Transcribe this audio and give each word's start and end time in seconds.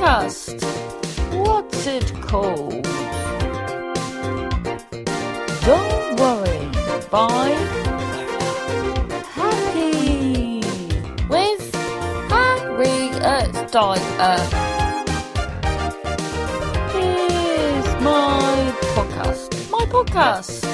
podcast. 0.00 0.62
What's 1.34 1.86
it 1.86 2.10
called? 2.22 2.84
Don't 5.66 6.16
worry. 6.18 6.60
Be 7.10 7.26
Happy 9.36 10.62
with 11.28 11.74
Harriet 12.30 13.72
Dyer. 13.72 14.00
Uh, 14.18 14.40
here's 16.92 18.02
my 18.02 18.74
podcast. 18.94 19.70
My 19.70 19.84
podcast. 19.84 20.66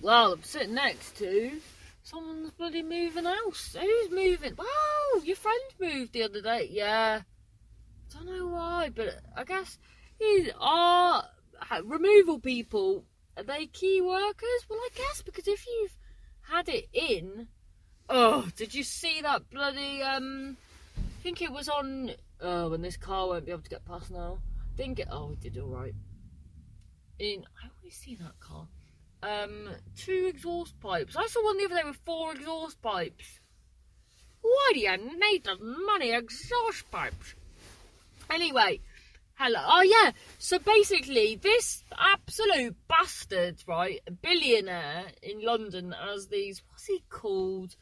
Well, 0.00 0.32
I'm 0.32 0.42
sitting 0.42 0.74
next 0.74 1.16
to 1.18 1.60
someone's 2.08 2.50
bloody 2.52 2.82
moving 2.82 3.24
house. 3.24 3.76
Who's 3.78 4.10
moving? 4.10 4.54
Oh, 4.58 5.22
your 5.24 5.36
friend 5.36 5.60
moved 5.78 6.12
the 6.12 6.22
other 6.22 6.40
day. 6.40 6.68
Yeah. 6.70 7.22
I 7.22 8.14
Don't 8.14 8.26
know 8.26 8.46
why, 8.46 8.90
but 8.94 9.20
I 9.36 9.44
guess 9.44 9.78
is 10.18 10.50
are 10.58 11.24
removal 11.84 12.38
people 12.38 13.04
are 13.36 13.42
they 13.42 13.66
key 13.66 14.00
workers? 14.00 14.66
Well, 14.68 14.78
I 14.78 14.88
guess 14.94 15.22
because 15.22 15.46
if 15.46 15.66
you've 15.66 15.96
had 16.40 16.68
it 16.68 16.88
in, 16.92 17.48
oh, 18.08 18.48
did 18.56 18.74
you 18.74 18.82
see 18.82 19.20
that 19.22 19.50
bloody 19.50 20.02
um? 20.02 20.56
I 20.96 21.22
think 21.22 21.42
it 21.42 21.52
was 21.52 21.68
on. 21.68 22.12
Oh, 22.40 22.70
when 22.70 22.82
this 22.82 22.96
car 22.96 23.26
won't 23.26 23.44
be 23.44 23.52
able 23.52 23.62
to 23.62 23.70
get 23.70 23.84
past 23.84 24.10
now. 24.10 24.38
Didn't 24.76 24.94
get. 24.94 25.08
Oh, 25.10 25.32
it 25.32 25.40
did 25.40 25.58
all 25.58 25.68
right. 25.68 25.94
In 27.18 27.44
I 27.62 27.68
always 27.76 27.94
see 27.94 28.14
that 28.14 28.40
car. 28.40 28.66
Um, 29.20 29.68
two 29.96 30.26
exhaust 30.28 30.78
pipes. 30.80 31.16
I 31.16 31.26
saw 31.26 31.42
one 31.44 31.58
the 31.58 31.64
other 31.64 31.74
day 31.76 31.82
with 31.84 31.98
four 32.04 32.32
exhaust 32.32 32.80
pipes. 32.80 33.40
Why 34.40 34.70
do 34.74 34.80
you 34.80 34.96
need 34.96 35.44
the 35.44 35.56
money 35.86 36.12
exhaust 36.12 36.88
pipes? 36.90 37.34
Anyway, 38.30 38.80
hello. 39.34 39.60
Oh 39.60 39.82
yeah. 39.82 40.12
So 40.38 40.60
basically, 40.60 41.34
this 41.34 41.82
absolute 41.98 42.76
bastard, 42.88 43.56
right, 43.66 44.00
billionaire 44.22 45.06
in 45.20 45.44
London, 45.44 45.92
has 46.00 46.28
these. 46.28 46.62
What's 46.70 46.86
he 46.86 47.02
called? 47.10 47.74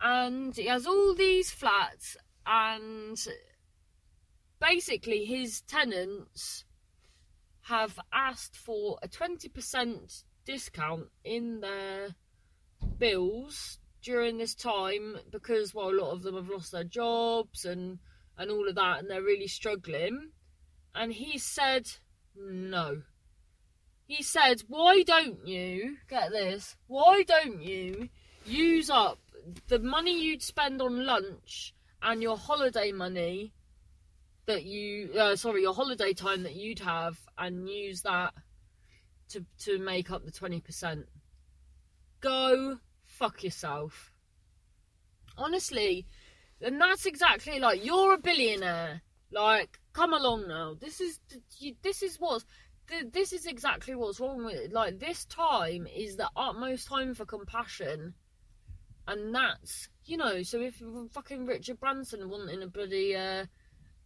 And 0.00 0.56
he 0.56 0.66
has 0.66 0.86
all 0.86 1.14
these 1.14 1.52
flats, 1.52 2.16
and 2.44 3.16
basically 4.60 5.26
his 5.26 5.60
tenants 5.60 6.64
have 7.62 8.00
asked 8.12 8.56
for 8.56 8.98
a 9.00 9.06
twenty 9.06 9.48
percent 9.48 10.24
discount 10.50 11.06
in 11.24 11.60
their 11.60 12.08
bills 12.98 13.78
during 14.02 14.38
this 14.38 14.54
time 14.54 15.16
because 15.30 15.74
well 15.74 15.90
a 15.90 16.00
lot 16.00 16.10
of 16.10 16.22
them 16.22 16.34
have 16.34 16.48
lost 16.48 16.72
their 16.72 16.84
jobs 16.84 17.64
and 17.64 17.98
and 18.36 18.50
all 18.50 18.68
of 18.68 18.74
that 18.74 18.98
and 18.98 19.10
they're 19.10 19.22
really 19.22 19.46
struggling. 19.46 20.30
And 20.94 21.12
he 21.12 21.38
said 21.38 21.88
no. 22.34 23.02
He 24.06 24.22
said 24.22 24.62
why 24.66 25.02
don't 25.04 25.46
you 25.46 25.98
get 26.08 26.30
this 26.30 26.76
why 26.88 27.22
don't 27.22 27.62
you 27.62 28.08
use 28.44 28.90
up 28.90 29.18
the 29.68 29.78
money 29.78 30.20
you'd 30.20 30.42
spend 30.42 30.82
on 30.82 31.06
lunch 31.06 31.74
and 32.02 32.22
your 32.22 32.36
holiday 32.36 32.90
money 32.90 33.52
that 34.46 34.64
you 34.64 35.12
uh, 35.12 35.36
sorry 35.36 35.62
your 35.62 35.74
holiday 35.74 36.12
time 36.12 36.42
that 36.42 36.56
you'd 36.56 36.80
have 36.80 37.16
and 37.38 37.68
use 37.68 38.02
that 38.02 38.32
to 39.30 39.44
to 39.60 39.78
make 39.78 40.10
up 40.10 40.24
the 40.24 40.32
20%. 40.32 41.04
Go 42.20 42.78
fuck 43.06 43.42
yourself. 43.42 44.12
Honestly, 45.36 46.06
and 46.60 46.80
that's 46.80 47.06
exactly 47.06 47.58
like 47.58 47.84
you're 47.84 48.14
a 48.14 48.18
billionaire. 48.18 49.02
Like, 49.32 49.78
come 49.92 50.12
along 50.12 50.48
now. 50.48 50.74
This 50.78 51.00
is 51.00 51.20
this 51.82 52.02
is 52.02 52.16
what's 52.18 52.44
this 53.12 53.32
is 53.32 53.46
exactly 53.46 53.94
what's 53.94 54.18
wrong 54.18 54.44
with 54.44 54.56
it. 54.56 54.72
Like, 54.72 54.98
this 54.98 55.24
time 55.26 55.86
is 55.86 56.16
the 56.16 56.28
utmost 56.36 56.88
time 56.88 57.14
for 57.14 57.24
compassion, 57.24 58.14
and 59.06 59.34
that's 59.34 59.88
you 60.04 60.16
know. 60.16 60.42
So 60.42 60.60
if 60.60 60.82
fucking 61.12 61.46
Richard 61.46 61.78
Branson 61.80 62.28
wanting 62.28 62.62
a 62.62 62.66
bloody 62.66 63.14
uh, 63.14 63.46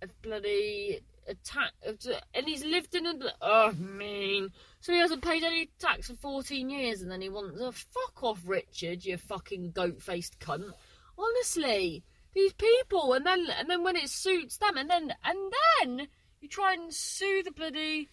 a 0.02 0.06
bloody 0.22 1.00
attack, 1.26 1.72
and 1.82 2.46
he's 2.46 2.64
lived 2.64 2.94
in 2.94 3.06
a 3.06 3.14
oh 3.40 3.72
mean. 3.72 4.50
So 4.84 4.92
he 4.92 4.98
hasn't 4.98 5.22
paid 5.22 5.42
any 5.42 5.70
tax 5.78 6.08
for 6.08 6.14
14 6.16 6.68
years, 6.68 7.00
and 7.00 7.10
then 7.10 7.22
he 7.22 7.30
wants 7.30 7.58
a 7.58 7.72
fuck 7.72 8.22
off, 8.22 8.42
Richard, 8.44 9.02
you 9.02 9.16
fucking 9.16 9.70
goat 9.70 10.02
faced 10.02 10.38
cunt. 10.40 10.72
Honestly, 11.16 12.04
these 12.34 12.52
people, 12.52 13.14
and 13.14 13.24
then 13.24 13.46
and 13.58 13.70
then 13.70 13.82
when 13.82 13.96
it 13.96 14.10
suits 14.10 14.58
them, 14.58 14.76
and 14.76 14.90
then 14.90 15.14
and 15.24 15.52
then 15.80 16.08
you 16.42 16.50
try 16.50 16.74
and 16.74 16.92
sue 16.92 17.42
the 17.42 17.50
bloody 17.50 18.10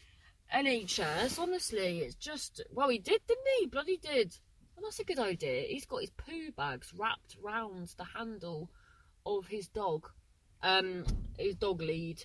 NHS. 0.56 1.38
Honestly, 1.38 2.00
it's 2.00 2.16
just 2.16 2.64
well, 2.72 2.88
he 2.88 3.00
did, 3.00 3.20
didn't 3.28 3.48
he? 3.59 3.66
Bloody 3.66 3.98
did. 3.98 4.40
And 4.78 4.86
that's 4.86 5.02
a 5.02 5.03
good 5.03 5.20
idea. 5.20 5.66
He's 5.68 5.86
got 5.86 6.00
his 6.00 6.12
poo 6.12 6.52
bags 6.56 6.94
wrapped 6.98 7.36
round 7.44 7.90
the 7.98 8.06
handle 8.16 8.70
of 9.26 9.46
his 9.48 9.68
dog, 9.68 10.08
um, 10.64 11.03
his 11.38 11.56
dog 11.56 11.82
lead 11.82 12.24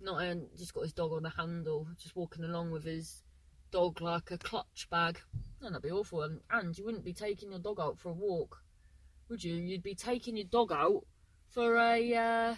not 0.00 0.26
um, 0.26 0.46
just 0.56 0.72
got 0.72 0.84
his 0.84 0.94
dog 0.94 1.12
on 1.12 1.22
the 1.24 1.30
handle, 1.30 1.86
just 2.02 2.16
walking 2.16 2.42
along 2.42 2.70
with 2.70 2.84
his 2.84 3.22
dog 3.72 4.00
like 4.00 4.30
a 4.30 4.38
clutch 4.38 4.86
bag. 4.90 5.18
And 5.60 5.74
that'd 5.74 5.82
be 5.82 5.90
awful. 5.90 6.22
And, 6.22 6.40
and 6.50 6.76
you 6.76 6.84
wouldn't 6.84 7.04
be 7.04 7.12
taking 7.12 7.50
your 7.50 7.60
dog 7.60 7.80
out 7.80 7.98
for 7.98 8.10
a 8.10 8.14
walk, 8.14 8.62
would 9.28 9.42
you? 9.42 9.54
You'd 9.54 9.82
be 9.82 9.94
taking 9.94 10.36
your 10.36 10.46
dog 10.46 10.70
out 10.70 11.04
for 11.50 11.76
a 11.76 12.14
uh, 12.14 12.54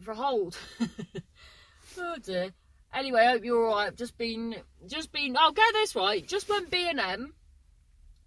for 0.00 0.12
a 0.12 0.16
hold. 0.16 0.58
oh 1.98 2.16
dear. 2.22 2.50
Anyway, 2.94 3.24
hope 3.24 3.44
you're 3.44 3.68
alright. 3.70 3.96
Just 3.96 4.16
been, 4.16 4.56
just 4.86 5.12
been. 5.12 5.36
I'll 5.36 5.52
get 5.52 5.72
this 5.74 5.94
right. 5.94 6.26
Just 6.26 6.48
went 6.48 6.70
B 6.70 6.88
and 6.88 7.00
M 7.00 7.34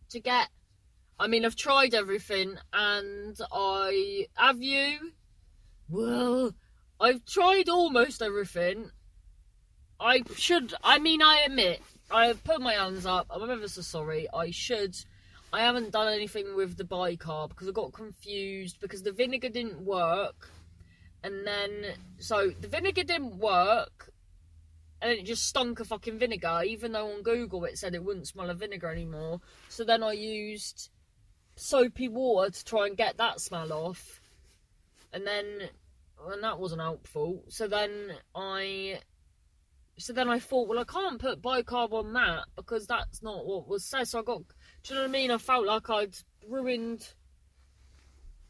to 0.10 0.20
get. 0.20 0.50
I 1.20 1.28
mean, 1.28 1.46
I've 1.46 1.56
tried 1.56 1.94
everything, 1.94 2.58
and 2.74 3.38
I 3.52 4.28
have 4.36 4.62
you. 4.62 5.14
Well, 5.90 6.54
I've 7.00 7.26
tried 7.26 7.70
almost 7.70 8.22
everything. 8.22 8.92
I 10.02 10.24
should. 10.36 10.74
I 10.84 11.00
mean, 11.00 11.22
I 11.22 11.44
admit 11.46 11.82
I've 12.10 12.44
put 12.44 12.60
my 12.60 12.74
hands 12.74 13.06
up. 13.06 13.28
I'm 13.30 13.50
ever 13.50 13.68
so 13.68 13.82
sorry. 13.82 14.28
I 14.34 14.52
should. 14.52 14.96
I 15.54 15.62
haven't 15.62 15.92
done 15.92 16.12
anything 16.12 16.56
with 16.56 16.78
the 16.78 16.84
bicarb 16.84 17.50
because 17.50 17.68
I 17.68 17.72
got 17.72 17.94
confused 17.94 18.80
because 18.82 19.04
the 19.04 19.12
vinegar 19.12 19.50
didn't 19.50 19.82
work, 19.82 20.50
and 21.24 21.46
then 21.46 21.94
so 22.18 22.52
the 22.60 22.68
vinegar 22.68 23.04
didn't 23.04 23.38
work, 23.38 24.12
and 25.02 25.12
it 25.12 25.26
just 25.26 25.48
stunk 25.48 25.80
of 25.80 25.88
fucking 25.88 26.18
vinegar. 26.18 26.62
Even 26.66 26.94
though 26.94 27.12
on 27.12 27.22
Google 27.22 27.64
it 27.66 27.78
said 27.78 27.94
it 27.94 28.04
wouldn't 28.04 28.28
smell 28.28 28.50
of 28.50 28.60
vinegar 28.60 28.90
anymore. 28.90 29.40
So 29.70 29.84
then 29.84 30.02
I 30.02 30.14
used 30.14 30.90
soapy 31.56 32.08
water 32.08 32.50
to 32.50 32.66
try 32.66 32.88
and 32.88 32.98
get 32.98 33.18
that 33.18 33.40
smell 33.40 33.72
off, 33.72 34.20
and 35.14 35.28
then 35.28 35.70
and 36.30 36.44
that 36.44 36.60
wasn't 36.60 36.82
helpful. 36.82 37.44
So 37.50 37.68
then 37.68 38.14
I, 38.36 39.00
so 39.98 40.14
then 40.14 40.30
I 40.30 40.40
thought, 40.40 40.68
well, 40.68 40.80
I 40.80 40.84
can't 40.84 41.20
put 41.20 41.42
bicarb 41.42 41.94
on 41.94 42.14
that 42.14 42.46
because 42.56 42.88
that's 42.88 43.22
not 43.22 43.46
what 43.46 43.68
was 43.68 43.86
said. 43.86 44.08
So 44.08 44.20
I 44.20 44.24
got, 44.24 44.42
do 44.84 44.94
you 44.94 44.96
know 44.96 45.02
what 45.02 45.10
I 45.10 45.12
mean? 45.12 45.32
I 45.32 45.38
felt 45.38 45.66
like 45.66 45.90
I'd 45.90 46.16
ruined 46.48 47.08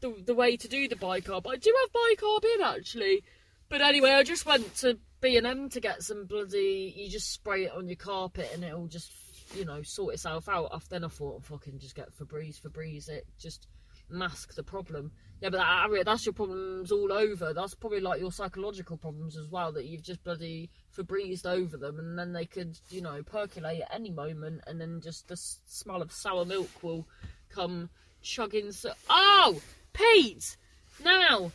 the 0.00 0.14
the 0.24 0.34
way 0.34 0.56
to 0.56 0.68
do 0.68 0.88
the 0.88 0.96
bicarb. 0.96 1.46
I 1.46 1.56
do 1.56 1.74
have 1.80 1.92
bicarb 1.92 2.44
in 2.54 2.62
actually, 2.62 3.24
but 3.68 3.80
anyway, 3.80 4.10
I 4.10 4.22
just 4.22 4.46
went 4.46 4.74
to 4.76 4.98
B 5.20 5.36
and 5.36 5.46
M 5.46 5.68
to 5.70 5.80
get 5.80 6.02
some 6.02 6.26
bloody. 6.26 6.92
You 6.96 7.08
just 7.08 7.32
spray 7.32 7.64
it 7.64 7.72
on 7.72 7.88
your 7.88 7.96
carpet 7.96 8.50
and 8.52 8.64
it'll 8.64 8.88
just, 8.88 9.12
you 9.54 9.64
know, 9.64 9.82
sort 9.82 10.14
itself 10.14 10.48
out. 10.48 10.70
After 10.72 10.90
then 10.90 11.04
I 11.04 11.08
thought, 11.08 11.44
fucking 11.44 11.78
just 11.78 11.94
get 11.94 12.16
Febreze, 12.16 12.60
Febreze 12.60 13.08
it 13.08 13.26
just 13.38 13.68
mask 14.12 14.54
the 14.54 14.62
problem. 14.62 15.12
Yeah, 15.40 15.50
but 15.50 15.58
that, 15.58 16.04
that's 16.04 16.24
your 16.24 16.32
problems 16.34 16.92
all 16.92 17.12
over. 17.12 17.52
That's 17.52 17.74
probably 17.74 18.00
like 18.00 18.20
your 18.20 18.30
psychological 18.30 18.96
problems 18.96 19.36
as 19.36 19.48
well 19.50 19.72
that 19.72 19.86
you've 19.86 20.02
just 20.02 20.22
bloody 20.22 20.70
Febrezed 20.96 21.46
over 21.46 21.76
them, 21.76 21.98
and 21.98 22.16
then 22.18 22.32
they 22.32 22.44
could, 22.44 22.78
you 22.90 23.00
know, 23.00 23.22
percolate 23.22 23.80
at 23.80 23.94
any 23.94 24.10
moment, 24.10 24.60
and 24.66 24.80
then 24.80 25.00
just 25.00 25.26
the 25.26 25.36
smell 25.36 26.00
of 26.00 26.12
sour 26.12 26.44
milk 26.44 26.70
will 26.82 27.08
come 27.48 27.90
chugging. 28.22 28.70
So, 28.70 28.92
oh, 29.10 29.60
Pete, 29.92 30.56
now, 31.02 31.50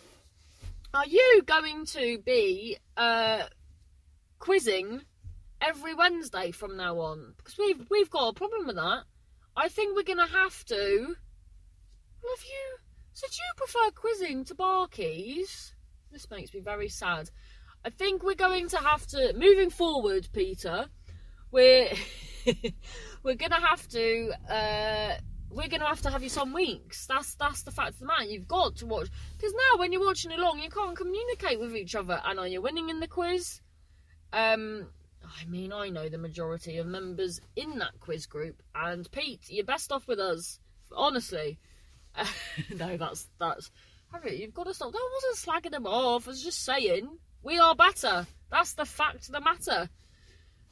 are 0.94 1.07
you 1.07 1.44
going 1.45 1.86
to 1.86 2.18
be 2.25 2.77
uh, 2.98 3.44
quizzing 4.39 5.01
every 5.62 5.94
Wednesday 5.94 6.51
from 6.51 6.75
now 6.75 7.00
on? 7.00 7.33
Because 7.38 7.57
we've 7.57 7.86
we've 7.89 8.09
got 8.09 8.30
a 8.30 8.33
problem 8.33 8.68
with 8.68 8.75
that. 8.75 9.04
I 9.56 9.69
think 9.69 9.95
we're 9.95 10.04
gonna 10.04 10.27
have 10.27 10.65
to 10.65 11.15
Love 12.24 12.44
you. 12.44 12.78
So 13.14 13.28
do 13.28 13.36
you 13.36 13.54
prefer 13.56 13.92
quizzing 13.92 14.46
to 14.46 14.56
barkeys? 14.56 15.74
This 16.12 16.30
makes 16.30 16.54
me 16.54 16.60
very 16.60 16.90
sad. 16.90 17.30
I 17.86 17.90
think 17.90 18.24
we're 18.24 18.36
going 18.36 18.69
to 18.69 18.78
have 18.78 19.06
to 19.08 19.34
moving 19.34 19.69
forward, 19.69 20.28
Peter. 20.34 20.86
We're 21.52 21.90
we're 23.24 23.36
gonna 23.36 23.66
have 23.66 23.88
to 23.90 24.31
uh, 24.50 25.16
we're 25.50 25.68
gonna 25.68 25.88
have 25.88 26.02
to 26.02 26.10
have 26.10 26.24
you 26.24 26.30
some 26.30 26.54
weeks. 26.54 27.08
That's 27.08 27.36
that's 27.36 27.64
the 27.64 27.72
fact 27.72 27.94
of 27.94 28.00
the 28.00 28.06
matter. 28.06 28.25
You've 28.25 28.48
got 28.48 28.75
to 28.78 28.86
watch 28.86 29.08
because 29.38 29.54
now 29.54 29.80
when 29.80 29.92
you're 29.92 30.06
watching 30.06 30.31
along, 30.31 30.60
you 30.60 30.69
can't 30.69 30.96
communicate 30.96 31.60
with 31.60 31.75
each 31.75 31.96
other. 31.96 32.22
And 32.25 32.40
are 32.40 32.48
you 32.48 32.62
winning 32.62 32.90
in 32.90 33.00
the 33.00 33.08
quiz? 33.08 33.62
Um, 34.34 34.88
I 35.24 35.46
mean, 35.46 35.74
I 35.74 35.90
know 35.90 36.10
the 36.10 36.18
majority 36.18 36.78
of 36.78 36.88
members 36.88 37.40
in 37.56 37.80
that 37.80 38.00
quiz 38.00 38.25
group, 38.25 38.62
and 38.75 39.10
Pete, 39.12 39.46
you're 39.50 39.66
best 39.66 39.92
off 39.92 40.08
with 40.08 40.19
us. 40.19 40.60
Honestly, 40.96 41.60
no, 42.75 42.98
that's 42.98 43.28
that's 43.40 43.72
Harriet. 44.12 44.40
You've 44.40 44.54
got 44.54 44.68
to 44.68 44.74
stop. 44.74 44.94
I 44.96 45.10
wasn't 45.14 45.64
slagging 45.64 45.72
them 45.72 45.86
off. 45.86 46.28
I 46.28 46.31
was 46.31 46.44
just 46.44 46.64
saying 46.64 47.10
we 47.44 47.60
are 47.60 47.75
better. 47.75 48.25
That's 48.52 48.74
the 48.74 48.86
fact 48.86 49.28
of 49.28 49.31
the 49.34 49.42
matter. 49.42 49.90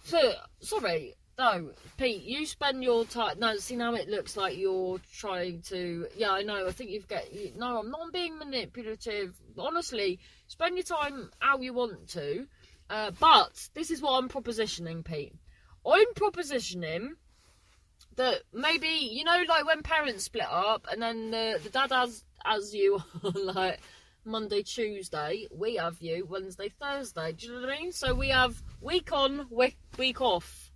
So 0.04 0.34
sorry, 0.60 1.16
no, 1.38 1.72
Pete. 1.98 2.24
You 2.24 2.46
spend 2.46 2.84
your 2.84 3.06
time. 3.06 3.40
No, 3.40 3.56
see 3.58 3.76
now 3.76 3.94
it 3.96 4.08
looks 4.08 4.38
like 4.38 4.58
you're 4.58 5.00
trying 5.18 5.62
to. 5.64 6.08
Yeah, 6.16 6.32
I 6.32 6.44
know. 6.44 6.68
I 6.68 6.72
think 6.72 6.92
you've 6.92 7.08
got. 7.08 7.34
You, 7.34 7.52
no, 7.58 7.80
I'm 7.80 7.92
not 7.92 8.14
being 8.14 8.38
manipulative. 8.38 9.36
Honestly, 9.58 10.20
spend 10.48 10.76
your 10.76 10.84
time 10.84 11.30
how 11.40 11.60
you 11.60 11.74
want 11.74 12.08
to. 12.10 12.48
Uh, 12.90 13.12
but 13.20 13.68
this 13.74 13.92
is 13.92 14.02
what 14.02 14.18
I'm 14.18 14.30
propositioning, 14.30 15.04
Pete. 15.04 15.34
I'm 15.86 16.14
propositioning 16.14 17.10
that 18.16 18.42
maybe 18.54 18.88
you 18.88 19.24
know, 19.24 19.44
like 19.48 19.66
when 19.66 19.82
parents 19.82 20.26
split 20.26 20.48
up, 20.50 20.88
and 20.92 21.02
then 21.02 21.32
the 21.32 21.60
the 21.64 21.70
dad 21.70 21.92
has 21.92 22.24
as 22.46 22.74
you 22.74 23.02
on 23.24 23.46
like 23.46 23.80
Monday, 24.26 24.64
Tuesday. 24.64 25.48
We 25.52 25.76
have 25.76 26.02
you 26.02 26.26
Wednesday, 26.26 26.72
Thursday. 26.82 27.34
Do 27.34 27.48
you 27.48 27.54
know 27.54 27.62
what 27.62 27.70
I 27.70 27.80
mean? 27.80 27.92
So 27.92 28.14
we 28.16 28.30
have 28.30 28.62
week 28.82 29.12
on, 29.12 29.48
week 29.52 29.78
week 29.98 30.22
off. 30.22 30.72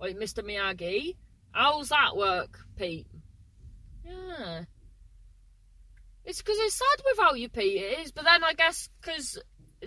Like 0.00 0.16
Mr. 0.16 0.42
Miyagi. 0.44 1.16
How's 1.52 1.90
that 1.90 2.16
work, 2.16 2.58
Pete? 2.76 3.06
Yeah. 4.04 4.64
It's 6.24 6.38
because 6.38 6.58
it's 6.58 6.74
sad 6.74 7.04
without 7.10 7.38
you, 7.38 7.48
Pete. 7.48 7.82
It 7.82 7.98
is, 8.00 8.12
but 8.12 8.24
then 8.24 8.44
I 8.44 8.52
guess 8.54 8.88
because 9.00 9.38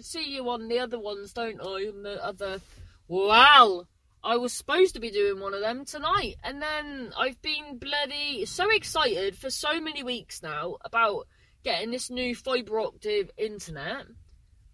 see 0.02 0.34
you 0.34 0.50
on 0.50 0.68
the 0.68 0.80
other 0.80 1.00
ones, 1.00 1.34
don't 1.34 1.62
I? 1.62 1.88
On 1.88 2.04
the 2.04 2.24
other. 2.24 2.62
Wow! 3.08 3.86
I 4.24 4.38
was 4.38 4.54
supposed 4.54 4.94
to 4.94 5.02
be 5.02 5.12
doing 5.12 5.42
one 5.42 5.54
of 5.54 5.60
them 5.60 5.84
tonight, 5.84 6.36
and 6.44 6.62
then 6.62 7.12
I've 7.18 7.42
been 7.42 7.78
bloody 7.78 8.46
so 8.46 8.70
excited 8.70 9.38
for 9.38 9.50
so 9.50 9.82
many 9.82 10.02
weeks 10.02 10.42
now 10.42 10.78
about 10.86 11.28
getting 11.64 11.92
this 11.92 12.10
new 12.10 12.34
fibre 12.34 12.80
optic 12.80 13.32
internet, 13.38 14.06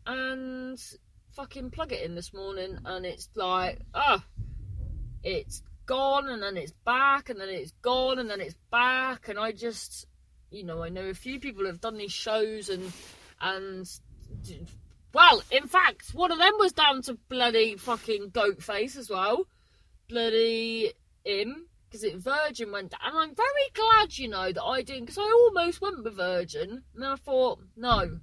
and 0.06 0.80
fucking 1.36 1.72
plug 1.72 1.92
it 1.92 2.04
in 2.04 2.14
this 2.14 2.32
morning, 2.34 2.78
and 2.86 3.06
it's 3.06 3.28
like, 3.36 3.80
ah, 3.96 4.24
oh, 4.24 4.44
it's 5.24 5.64
gone, 5.88 6.30
and 6.30 6.44
then 6.44 6.56
it's 6.56 6.74
back, 6.86 7.30
and 7.30 7.42
then 7.42 7.50
it's 7.50 7.74
gone, 7.82 8.20
and 8.20 8.30
then 8.30 8.42
it's 8.42 8.58
back, 8.72 9.30
and 9.30 9.40
I 9.40 9.52
just, 9.52 10.06
you 10.52 10.64
know, 10.64 10.84
I 10.84 10.90
know 10.90 11.06
a 11.06 11.16
few 11.16 11.40
people 11.40 11.66
have 11.66 11.82
done 11.82 11.98
these 11.98 12.14
shows 12.14 12.70
and 12.70 12.92
and 13.42 13.90
well, 15.14 15.42
in 15.52 15.68
fact, 15.68 16.14
one 16.14 16.32
of 16.32 16.38
them 16.38 16.54
was 16.60 16.74
down 16.74 17.02
to 17.04 17.18
bloody 17.30 17.76
fucking 17.78 18.30
goat 18.30 18.62
face 18.62 18.96
as 18.96 19.10
well. 19.10 19.46
Bloody 20.08 20.94
him. 21.24 21.68
Because 21.90 22.04
it 22.04 22.18
Virgin 22.18 22.72
went 22.72 22.92
down. 22.92 23.00
And 23.04 23.18
I'm 23.18 23.36
very 23.36 23.70
glad, 23.74 24.16
you 24.18 24.28
know, 24.28 24.52
that 24.52 24.64
I 24.64 24.84
didn't. 24.84 25.06
Because 25.06 25.18
I 25.18 25.24
almost 25.24 25.82
went 25.82 26.04
with 26.04 26.16
Virgin. 26.16 26.84
And 26.96 27.06
I 27.06 27.16
thought, 27.16 27.60
no. 27.76 28.20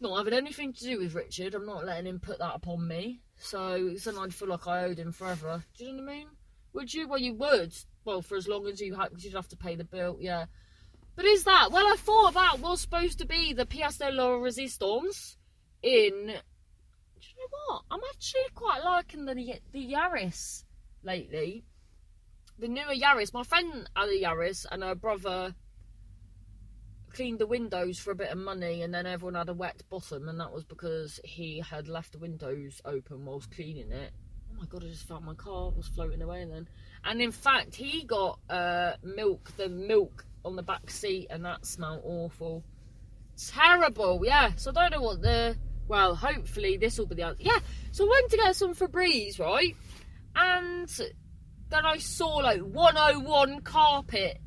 Not 0.00 0.16
having 0.16 0.32
anything 0.32 0.72
to 0.72 0.84
do 0.84 0.98
with 1.00 1.14
Richard. 1.14 1.54
I'm 1.54 1.66
not 1.66 1.84
letting 1.84 2.06
him 2.06 2.20
put 2.20 2.38
that 2.38 2.54
upon 2.54 2.88
me. 2.88 3.20
So 3.36 3.94
then 4.02 4.16
I'd 4.18 4.32
feel 4.32 4.48
like 4.48 4.66
I 4.66 4.84
owed 4.84 4.98
him 4.98 5.12
forever. 5.12 5.64
Do 5.76 5.84
you 5.84 5.92
know 5.92 6.02
what 6.02 6.12
I 6.12 6.14
mean? 6.14 6.26
Would 6.72 6.94
you? 6.94 7.08
Well, 7.08 7.20
you 7.20 7.34
would. 7.34 7.74
Well, 8.06 8.22
for 8.22 8.36
as 8.36 8.48
long 8.48 8.66
as 8.66 8.80
you 8.80 8.94
had, 8.94 9.10
you'd 9.18 9.34
have 9.34 9.48
to 9.48 9.56
pay 9.56 9.76
the 9.76 9.84
bill. 9.84 10.16
Yeah. 10.18 10.46
But 11.16 11.26
is 11.26 11.44
that? 11.44 11.70
Well, 11.70 11.86
I 11.86 11.96
thought 11.96 12.34
that 12.34 12.60
was 12.60 12.80
supposed 12.80 13.18
to 13.18 13.26
be 13.26 13.52
the 13.52 13.66
Pièce 13.66 13.98
de 13.98 14.10
la 14.10 14.34
Resistance 14.34 15.36
in. 15.82 16.10
Do 16.10 17.28
you 17.28 17.36
know 17.38 17.58
what? 17.68 17.82
I'm 17.90 18.00
actually 18.12 18.42
quite 18.54 18.82
liking 18.84 19.24
the 19.24 19.34
the 19.72 19.92
Yaris 19.92 20.64
lately. 21.02 21.64
The 22.58 22.68
newer 22.68 22.94
Yaris. 22.94 23.32
My 23.32 23.44
friend 23.44 23.88
had 23.96 24.08
a 24.08 24.20
Yaris, 24.20 24.66
and 24.70 24.82
her 24.82 24.94
brother 24.94 25.54
cleaned 27.12 27.38
the 27.38 27.46
windows 27.46 27.98
for 27.98 28.10
a 28.10 28.16
bit 28.16 28.30
of 28.30 28.38
money, 28.38 28.82
and 28.82 28.92
then 28.92 29.06
everyone 29.06 29.34
had 29.34 29.48
a 29.48 29.54
wet 29.54 29.82
bottom, 29.88 30.28
and 30.28 30.40
that 30.40 30.52
was 30.52 30.64
because 30.64 31.20
he 31.24 31.60
had 31.60 31.86
left 31.86 32.12
the 32.12 32.18
windows 32.18 32.80
open 32.84 33.24
whilst 33.24 33.52
cleaning 33.52 33.92
it. 33.92 34.12
Oh 34.50 34.58
my 34.58 34.66
god! 34.66 34.84
I 34.84 34.88
just 34.88 35.06
felt 35.06 35.22
my 35.22 35.34
car 35.34 35.70
was 35.70 35.86
floating 35.86 36.22
away 36.22 36.42
and 36.42 36.52
then. 36.52 36.68
And 37.04 37.20
in 37.20 37.32
fact, 37.32 37.76
he 37.76 38.04
got 38.04 38.40
uh, 38.50 38.94
milk, 39.02 39.52
the 39.56 39.68
milk 39.68 40.24
on 40.44 40.56
the 40.56 40.62
back 40.62 40.90
seat, 40.90 41.28
and 41.30 41.44
that 41.44 41.66
smelled 41.66 42.02
awful. 42.04 42.64
Terrible, 43.36 44.20
yeah. 44.24 44.52
So 44.56 44.70
I 44.70 44.74
don't 44.74 44.92
know 44.92 45.02
what 45.02 45.22
the. 45.22 45.56
Well, 45.86 46.14
hopefully 46.14 46.78
this 46.78 46.98
will 46.98 47.06
be 47.06 47.16
the 47.16 47.22
answer. 47.22 47.42
Yeah, 47.42 47.58
so 47.92 48.06
I 48.06 48.10
went 48.10 48.30
to 48.30 48.36
get 48.38 48.56
some 48.56 48.74
Febreze, 48.74 49.38
right? 49.38 49.76
And 50.34 50.88
then 51.68 51.84
I 51.84 51.98
saw 51.98 52.36
like 52.36 52.60
101 52.60 53.60
carpet 53.60 54.38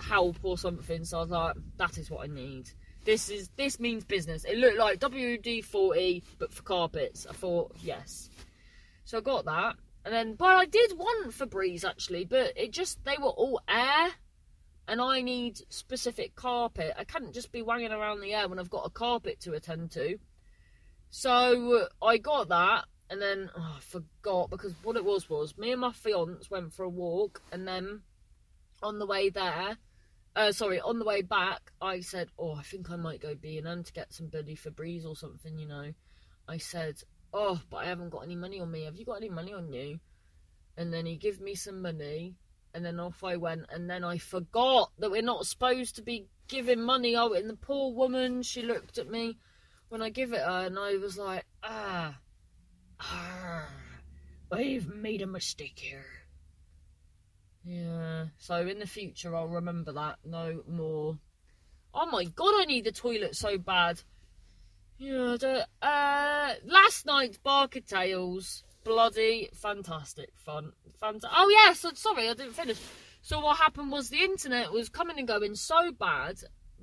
help 0.00 0.36
or 0.42 0.58
something. 0.58 1.04
So 1.04 1.18
I 1.18 1.20
was 1.20 1.30
like, 1.30 1.56
that 1.76 1.98
is 1.98 2.10
what 2.10 2.24
I 2.24 2.32
need. 2.32 2.70
This 3.04 3.28
is 3.28 3.50
this 3.56 3.78
means 3.78 4.04
business. 4.04 4.44
It 4.44 4.56
looked 4.56 4.78
like 4.78 4.98
WD 4.98 5.64
forty, 5.64 6.22
but 6.38 6.52
for 6.52 6.62
carpets. 6.62 7.26
I 7.28 7.34
thought 7.34 7.72
yes. 7.82 8.30
So 9.04 9.18
I 9.18 9.20
got 9.20 9.44
that, 9.44 9.76
and 10.04 10.14
then 10.14 10.34
but 10.34 10.56
I 10.56 10.64
did 10.64 10.96
want 10.96 11.30
Febreze 11.30 11.84
actually, 11.84 12.24
but 12.24 12.52
it 12.56 12.72
just 12.72 13.04
they 13.04 13.16
were 13.18 13.28
all 13.28 13.60
air 13.68 14.10
and 14.86 15.00
I 15.00 15.22
need 15.22 15.60
specific 15.68 16.34
carpet. 16.34 16.94
I 16.98 17.04
can't 17.04 17.32
just 17.32 17.52
be 17.52 17.62
wanging 17.62 17.92
around 17.92 18.20
the 18.20 18.34
air 18.34 18.48
when 18.48 18.58
I've 18.58 18.70
got 18.70 18.86
a 18.86 18.90
carpet 18.90 19.40
to 19.40 19.52
attend 19.52 19.90
to. 19.92 20.18
So 21.10 21.88
I 22.02 22.18
got 22.18 22.48
that, 22.48 22.86
and 23.08 23.20
then 23.20 23.50
oh, 23.56 23.76
I 23.76 23.80
forgot 23.80 24.50
because 24.50 24.74
what 24.82 24.96
it 24.96 25.04
was 25.04 25.28
was 25.30 25.56
me 25.56 25.72
and 25.72 25.80
my 25.80 25.92
fiance 25.92 26.48
went 26.50 26.72
for 26.72 26.84
a 26.84 26.88
walk, 26.88 27.40
and 27.52 27.66
then 27.66 28.02
on 28.82 28.98
the 28.98 29.06
way 29.06 29.30
there, 29.30 29.78
uh, 30.36 30.52
sorry, 30.52 30.80
on 30.80 30.98
the 30.98 31.04
way 31.04 31.22
back, 31.22 31.72
I 31.80 32.00
said, 32.00 32.28
"Oh, 32.38 32.54
I 32.54 32.62
think 32.62 32.90
I 32.90 32.96
might 32.96 33.20
go 33.20 33.34
B 33.34 33.58
and 33.58 33.68
M 33.68 33.84
to 33.84 33.92
get 33.92 34.12
some 34.12 34.26
Billy 34.26 34.56
Febreze 34.56 35.06
or 35.06 35.16
something." 35.16 35.56
You 35.58 35.68
know, 35.68 35.92
I 36.48 36.58
said, 36.58 37.02
"Oh, 37.32 37.60
but 37.70 37.78
I 37.78 37.86
haven't 37.86 38.10
got 38.10 38.24
any 38.24 38.36
money 38.36 38.60
on 38.60 38.70
me. 38.70 38.82
Have 38.82 38.96
you 38.96 39.04
got 39.04 39.18
any 39.18 39.30
money 39.30 39.52
on 39.52 39.72
you?" 39.72 40.00
And 40.76 40.92
then 40.92 41.06
he 41.06 41.16
gave 41.16 41.40
me 41.40 41.54
some 41.54 41.80
money, 41.80 42.34
and 42.74 42.84
then 42.84 43.00
off 43.00 43.22
I 43.22 43.36
went, 43.36 43.66
and 43.70 43.88
then 43.88 44.04
I 44.04 44.18
forgot 44.18 44.90
that 44.98 45.10
we're 45.10 45.22
not 45.22 45.46
supposed 45.46 45.96
to 45.96 46.02
be 46.02 46.26
giving 46.48 46.82
money 46.82 47.16
out. 47.16 47.36
And 47.36 47.48
the 47.48 47.56
poor 47.56 47.92
woman, 47.92 48.42
she 48.42 48.62
looked 48.62 48.98
at 48.98 49.10
me 49.10 49.38
when 49.88 50.02
I 50.02 50.10
give 50.10 50.32
it 50.32 50.40
her, 50.40 50.66
and 50.66 50.78
I 50.78 50.96
was 50.96 51.16
like, 51.16 51.44
ah, 51.62 52.18
ah, 53.00 53.68
I've 54.52 54.88
made 54.88 55.22
a 55.22 55.26
mistake 55.26 55.78
here. 55.78 56.04
Yeah, 57.64 58.26
so 58.36 58.56
in 58.66 58.78
the 58.78 58.86
future 58.86 59.34
I'll 59.34 59.48
remember 59.48 59.92
that 59.92 60.18
no 60.24 60.62
more. 60.68 61.18
Oh 61.94 62.06
my 62.06 62.24
god, 62.24 62.54
I 62.58 62.64
need 62.66 62.84
the 62.84 62.92
toilet 62.92 63.36
so 63.36 63.56
bad. 63.56 64.02
Yeah, 64.98 65.36
uh, 65.80 66.54
last 66.66 67.06
night's 67.06 67.38
Barker 67.38 67.80
Tales 67.80 68.64
bloody 68.84 69.48
fantastic 69.54 70.30
fun. 70.36 70.72
Fant- 71.02 71.24
oh 71.30 71.48
yes, 71.48 71.84
sorry, 71.94 72.28
I 72.28 72.34
didn't 72.34 72.54
finish. 72.54 72.78
So 73.22 73.40
what 73.40 73.56
happened 73.58 73.90
was 73.90 74.10
the 74.10 74.22
internet 74.22 74.70
was 74.70 74.88
coming 74.88 75.18
and 75.18 75.26
going 75.26 75.54
so 75.54 75.90
bad 75.92 76.38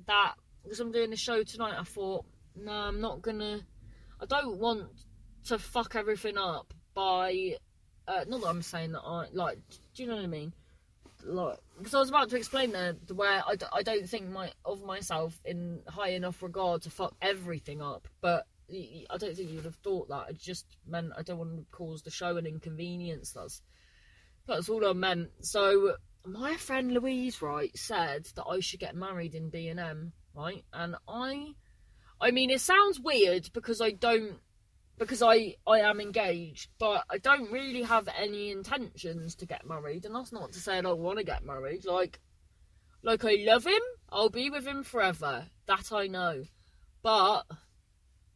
that 0.06 0.34
because 0.62 0.80
I'm 0.80 0.92
doing 0.92 1.10
the 1.10 1.16
show 1.16 1.42
tonight, 1.42 1.74
I 1.78 1.84
thought, 1.84 2.24
no, 2.56 2.72
I'm 2.72 3.00
not 3.00 3.22
gonna. 3.22 3.60
I 4.20 4.26
don't 4.26 4.58
want 4.58 4.88
to 5.44 5.58
fuck 5.58 5.94
everything 5.94 6.38
up 6.38 6.74
by. 6.94 7.56
Uh, 8.06 8.24
not 8.26 8.40
that 8.40 8.48
I'm 8.48 8.62
saying 8.62 8.92
that 8.92 9.02
I 9.04 9.26
like. 9.32 9.58
Do 9.94 10.02
you 10.02 10.08
know 10.08 10.16
what 10.16 10.24
I 10.24 10.28
mean? 10.28 10.52
Like, 11.24 11.58
because 11.78 11.94
I 11.94 12.00
was 12.00 12.08
about 12.08 12.30
to 12.30 12.36
explain 12.36 12.72
there 12.72 12.94
where 13.14 13.42
I 13.46 13.54
d- 13.54 13.66
I 13.72 13.82
don't 13.82 14.08
think 14.08 14.28
my 14.28 14.50
of 14.64 14.84
myself 14.84 15.40
in 15.44 15.80
high 15.86 16.10
enough 16.10 16.42
regard 16.42 16.82
to 16.82 16.90
fuck 16.90 17.14
everything 17.22 17.80
up, 17.80 18.08
but 18.20 18.46
I 18.70 19.16
don't 19.18 19.36
think 19.36 19.50
you 19.50 19.56
would 19.56 19.64
have 19.64 19.76
thought 19.76 20.08
that. 20.08 20.30
It 20.30 20.38
just 20.38 20.66
meant 20.86 21.12
I 21.16 21.22
don't 21.22 21.38
want 21.38 21.56
to 21.56 21.66
cause 21.70 22.02
the 22.02 22.10
show 22.10 22.36
an 22.36 22.46
inconvenience. 22.46 23.32
That's 23.32 23.62
that's 24.46 24.68
all 24.68 24.88
I 24.88 24.92
meant. 24.92 25.30
So 25.40 25.96
my 26.24 26.54
friend 26.54 26.92
Louise, 26.92 27.42
right, 27.42 27.76
said 27.76 28.26
that 28.36 28.44
I 28.44 28.60
should 28.60 28.80
get 28.80 28.94
married 28.94 29.34
in 29.34 29.50
B 29.50 29.68
and 29.68 29.80
M, 29.80 30.12
right? 30.34 30.64
And 30.72 30.96
I, 31.08 31.54
I 32.20 32.30
mean, 32.30 32.50
it 32.50 32.60
sounds 32.60 33.00
weird 33.00 33.50
because 33.52 33.80
I 33.80 33.90
don't, 33.90 34.38
because 34.98 35.22
I 35.22 35.56
I 35.66 35.80
am 35.80 36.00
engaged, 36.00 36.70
but 36.78 37.04
I 37.10 37.18
don't 37.18 37.50
really 37.50 37.82
have 37.82 38.08
any 38.16 38.50
intentions 38.50 39.34
to 39.36 39.46
get 39.46 39.66
married. 39.66 40.04
And 40.04 40.14
that's 40.14 40.32
not 40.32 40.52
to 40.52 40.60
say 40.60 40.78
I 40.78 40.82
don't 40.82 41.00
want 41.00 41.18
to 41.18 41.24
get 41.24 41.44
married. 41.44 41.84
Like, 41.84 42.20
like 43.02 43.24
I 43.24 43.36
love 43.40 43.66
him. 43.66 43.82
I'll 44.10 44.30
be 44.30 44.50
with 44.50 44.66
him 44.66 44.84
forever. 44.84 45.46
That 45.66 45.92
I 45.92 46.06
know, 46.06 46.44
but 47.02 47.42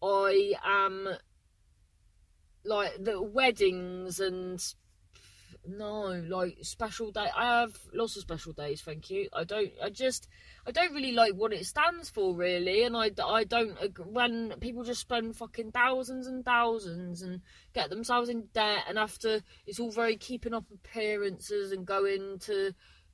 I 0.03 0.55
am 0.65 1.09
like 2.65 3.03
the 3.03 3.23
weddings 3.23 4.21
and 4.21 4.61
no, 5.69 6.23
like 6.29 6.59
special 6.63 7.11
day. 7.11 7.27
I 7.37 7.61
have 7.61 7.77
lots 7.93 8.17
of 8.17 8.23
special 8.23 8.53
days. 8.53 8.83
Thank 8.83 9.11
you. 9.11 9.29
I 9.33 9.45
don't. 9.45 9.73
I 9.83 9.91
just. 9.91 10.29
I 10.67 10.71
don't 10.71 10.93
really 10.93 11.13
like 11.13 11.35
what 11.35 11.53
it 11.53 11.65
stands 11.67 12.09
for, 12.09 12.35
really, 12.37 12.83
and 12.83 12.97
I, 12.97 13.11
I 13.25 13.45
don't. 13.45 13.77
When 14.07 14.55
people 14.61 14.85
just 14.85 15.01
spend 15.01 15.37
fucking 15.37 15.73
thousands 15.73 16.27
and 16.27 16.45
thousands 16.45 17.23
and 17.23 17.41
get 17.75 17.91
themselves 17.91 18.29
in 18.29 18.49
debt, 18.53 18.85
and 18.89 18.99
after 18.99 19.41
it's 19.67 19.81
all 19.81 19.91
very 19.91 20.17
keeping 20.17 20.55
up 20.55 20.65
appearances 20.73 21.73
and 21.73 21.87
going 21.87 22.39
to 22.41 22.73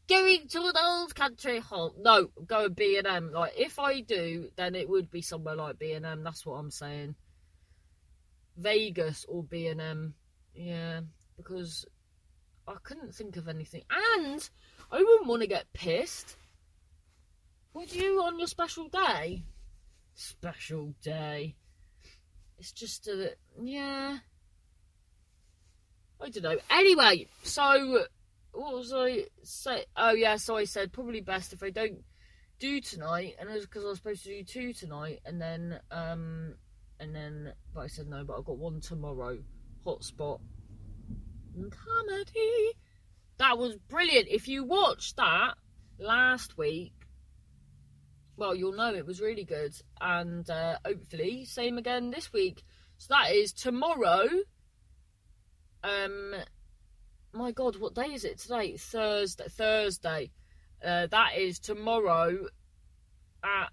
going 0.09 0.49
to 0.49 0.61
an 0.61 0.75
old 0.83 1.15
country 1.15 1.61
home. 1.61 1.93
No, 1.99 2.29
go 2.47 2.69
B 2.69 2.99
and 2.99 3.07
M. 3.07 3.33
Like 3.33 3.53
if 3.57 3.79
I 3.79 4.01
do, 4.01 4.49
then 4.57 4.75
it 4.75 4.89
would 4.89 5.11
be 5.11 5.23
somewhere 5.23 5.57
like 5.57 5.79
B 5.79 5.93
and 5.93 6.07
M. 6.07 6.25
That's 6.25 6.45
what 6.45 6.55
I'm 6.55 6.71
saying. 6.71 7.15
Vegas 8.57 9.25
or 9.29 9.43
B 9.43 9.69
and 9.69 9.81
M. 9.81 10.15
Yeah, 10.55 11.01
because 11.37 11.87
I 12.69 12.75
couldn't 12.83 13.15
think 13.15 13.37
of 13.37 13.49
anything, 13.49 13.83
and 13.91 14.49
I 14.91 14.99
wouldn't 14.99 15.27
want 15.27 15.43
to 15.43 15.49
get 15.49 15.73
pissed 15.73 16.37
would 17.75 17.95
you 17.95 18.23
on 18.23 18.39
your 18.39 18.49
special 18.49 18.89
day? 18.89 19.45
Special 20.15 20.95
day. 21.03 21.55
It's 22.59 22.73
just 22.73 23.09
a 23.09 23.35
yeah. 23.63 24.19
I 26.21 26.29
don't 26.29 26.43
know. 26.43 26.59
Anyway, 26.71 27.27
so 27.43 28.05
what 28.53 28.75
was 28.75 28.93
I 28.95 29.27
say? 29.43 29.85
Oh 29.97 30.13
yeah, 30.13 30.37
so 30.37 30.57
I 30.57 30.65
said 30.65 30.93
probably 30.93 31.21
best 31.21 31.53
if 31.53 31.63
I 31.63 31.71
don't 31.71 31.99
do 32.59 32.81
tonight, 32.81 33.35
and 33.39 33.49
it 33.49 33.55
was 33.55 33.67
because 33.67 33.85
I 33.85 33.89
was 33.89 33.99
supposed 33.99 34.25
to 34.25 34.31
do 34.31 34.45
two 34.45 34.73
tonight, 34.73 35.21
and 35.25 35.41
then 35.41 35.81
um, 35.91 36.55
and 37.01 37.15
then 37.15 37.53
but 37.75 37.81
I 37.81 37.87
said 37.87 38.09
no, 38.09 38.25
but 38.25 38.39
I've 38.39 38.45
got 38.45 38.59
one 38.59 38.81
tomorrow. 38.81 39.39
Hotspot 39.85 40.41
comedy. 41.55 42.73
That 43.39 43.59
was 43.59 43.77
brilliant. 43.89 44.29
If 44.29 44.49
you 44.49 44.65
watched 44.65 45.17
that 45.17 45.55
last 45.99 46.57
week, 46.57 46.93
well, 48.37 48.55
you'll 48.55 48.73
know 48.73 48.95
it 48.95 49.07
was 49.07 49.21
really 49.21 49.45
good. 49.45 49.75
And 50.01 50.49
uh, 50.49 50.77
hopefully, 50.85 51.45
same 51.45 51.79
again 51.79 52.11
this 52.11 52.33
week. 52.33 52.63
So 52.99 53.09
that 53.11 53.33
is 53.33 53.53
tomorrow. 53.53 54.29
Um, 55.83 56.35
my 57.33 57.53
God, 57.53 57.77
what 57.77 57.95
day 57.95 58.13
is 58.13 58.25
it 58.25 58.39
today? 58.39 58.77
Thursday. 58.77 59.49
Thursday. 59.49 60.31
Uh, 60.85 61.07
that 61.07 61.37
is 61.37 61.59
tomorrow 61.59 62.47
at 63.45 63.71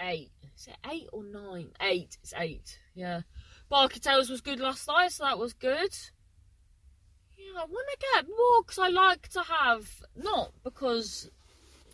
eight. 0.00 0.30
Is 0.56 0.68
it 0.68 0.76
eight 0.90 1.08
or 1.12 1.24
nine? 1.24 1.70
Eight. 1.80 2.16
It's 2.22 2.34
eight. 2.36 2.78
Yeah. 2.94 3.22
Barker 3.68 4.00
Tales 4.00 4.30
was 4.30 4.40
good 4.40 4.60
last 4.60 4.86
night, 4.86 5.12
so 5.12 5.24
that 5.24 5.38
was 5.38 5.52
good. 5.52 5.94
Yeah, 7.36 7.60
I 7.60 7.64
want 7.64 7.88
to 7.90 8.06
get 8.14 8.28
more 8.28 8.62
because 8.62 8.78
I 8.78 8.88
like 8.88 9.28
to 9.28 9.42
have 9.42 9.88
not 10.16 10.52
because 10.62 11.30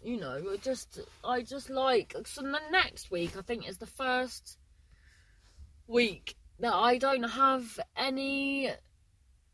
you 0.02 0.18
know, 0.18 0.56
just 0.62 1.00
I 1.24 1.42
just 1.42 1.70
like 1.70 2.14
so 2.24 2.42
the 2.42 2.58
next 2.70 3.10
week 3.10 3.36
I 3.36 3.42
think 3.42 3.68
is 3.68 3.78
the 3.78 3.86
first 3.86 4.58
week 5.86 6.36
that 6.60 6.74
I 6.74 6.98
don't 6.98 7.24
have 7.24 7.80
any 7.96 8.70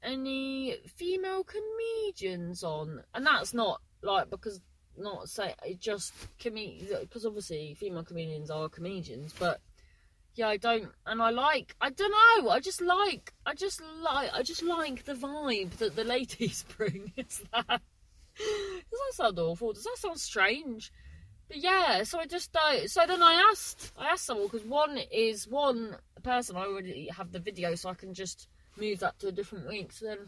any 0.04 0.76
female 0.96 1.44
comedians 1.44 2.62
on, 2.62 3.02
and 3.14 3.26
that's 3.26 3.54
not 3.54 3.80
like 4.02 4.30
because 4.30 4.61
not 4.96 5.28
say 5.28 5.54
it 5.64 5.80
just 5.80 6.12
comedians 6.38 6.92
because 7.00 7.26
obviously 7.26 7.75
female 7.75 8.04
comedians 8.04 8.50
are 8.50 8.68
comedians, 8.68 9.34
but 9.38 9.61
yeah, 10.34 10.49
I 10.49 10.56
don't, 10.56 10.90
and 11.06 11.23
I 11.23 11.30
like 11.30 11.75
I 11.80 11.90
don't 11.90 12.11
know, 12.11 12.50
I 12.50 12.61
just 12.61 12.80
like 12.80 13.32
I 13.46 13.54
just 13.54 13.80
like 14.00 14.30
I 14.32 14.42
just 14.42 14.62
like 14.62 15.04
the 15.04 15.14
vibe 15.14 15.73
that 15.78 15.96
the 15.96 16.04
ladies 16.16 16.64
bring. 16.76 17.12
Is 17.16 17.42
that 17.52 17.80
does 18.37 18.90
that 18.90 19.14
sound 19.14 19.38
awful? 19.38 19.73
Does 19.73 19.84
that 19.84 19.96
sound 19.99 20.20
strange? 20.20 20.92
But 21.49 21.58
yeah, 21.58 22.02
so 22.04 22.18
I 22.18 22.26
just 22.26 22.54
uh, 22.56 22.87
so 22.88 23.06
then 23.06 23.23
I 23.23 23.34
asked 23.50 23.92
I 23.99 24.08
asked 24.08 24.26
someone 24.26 24.46
because 24.46 24.66
one 24.66 24.99
is 25.12 25.46
one 25.46 25.96
person 26.23 26.56
I 26.56 26.62
already 26.64 27.08
have 27.08 27.32
the 27.32 27.38
video, 27.38 27.75
so 27.75 27.90
I 27.90 27.94
can 27.94 28.14
just 28.14 28.49
move 28.76 29.00
that 29.00 29.19
to 29.21 29.28
a 29.28 29.33
different 29.33 29.69
week. 29.69 29.93
So 29.93 30.07
then 30.07 30.19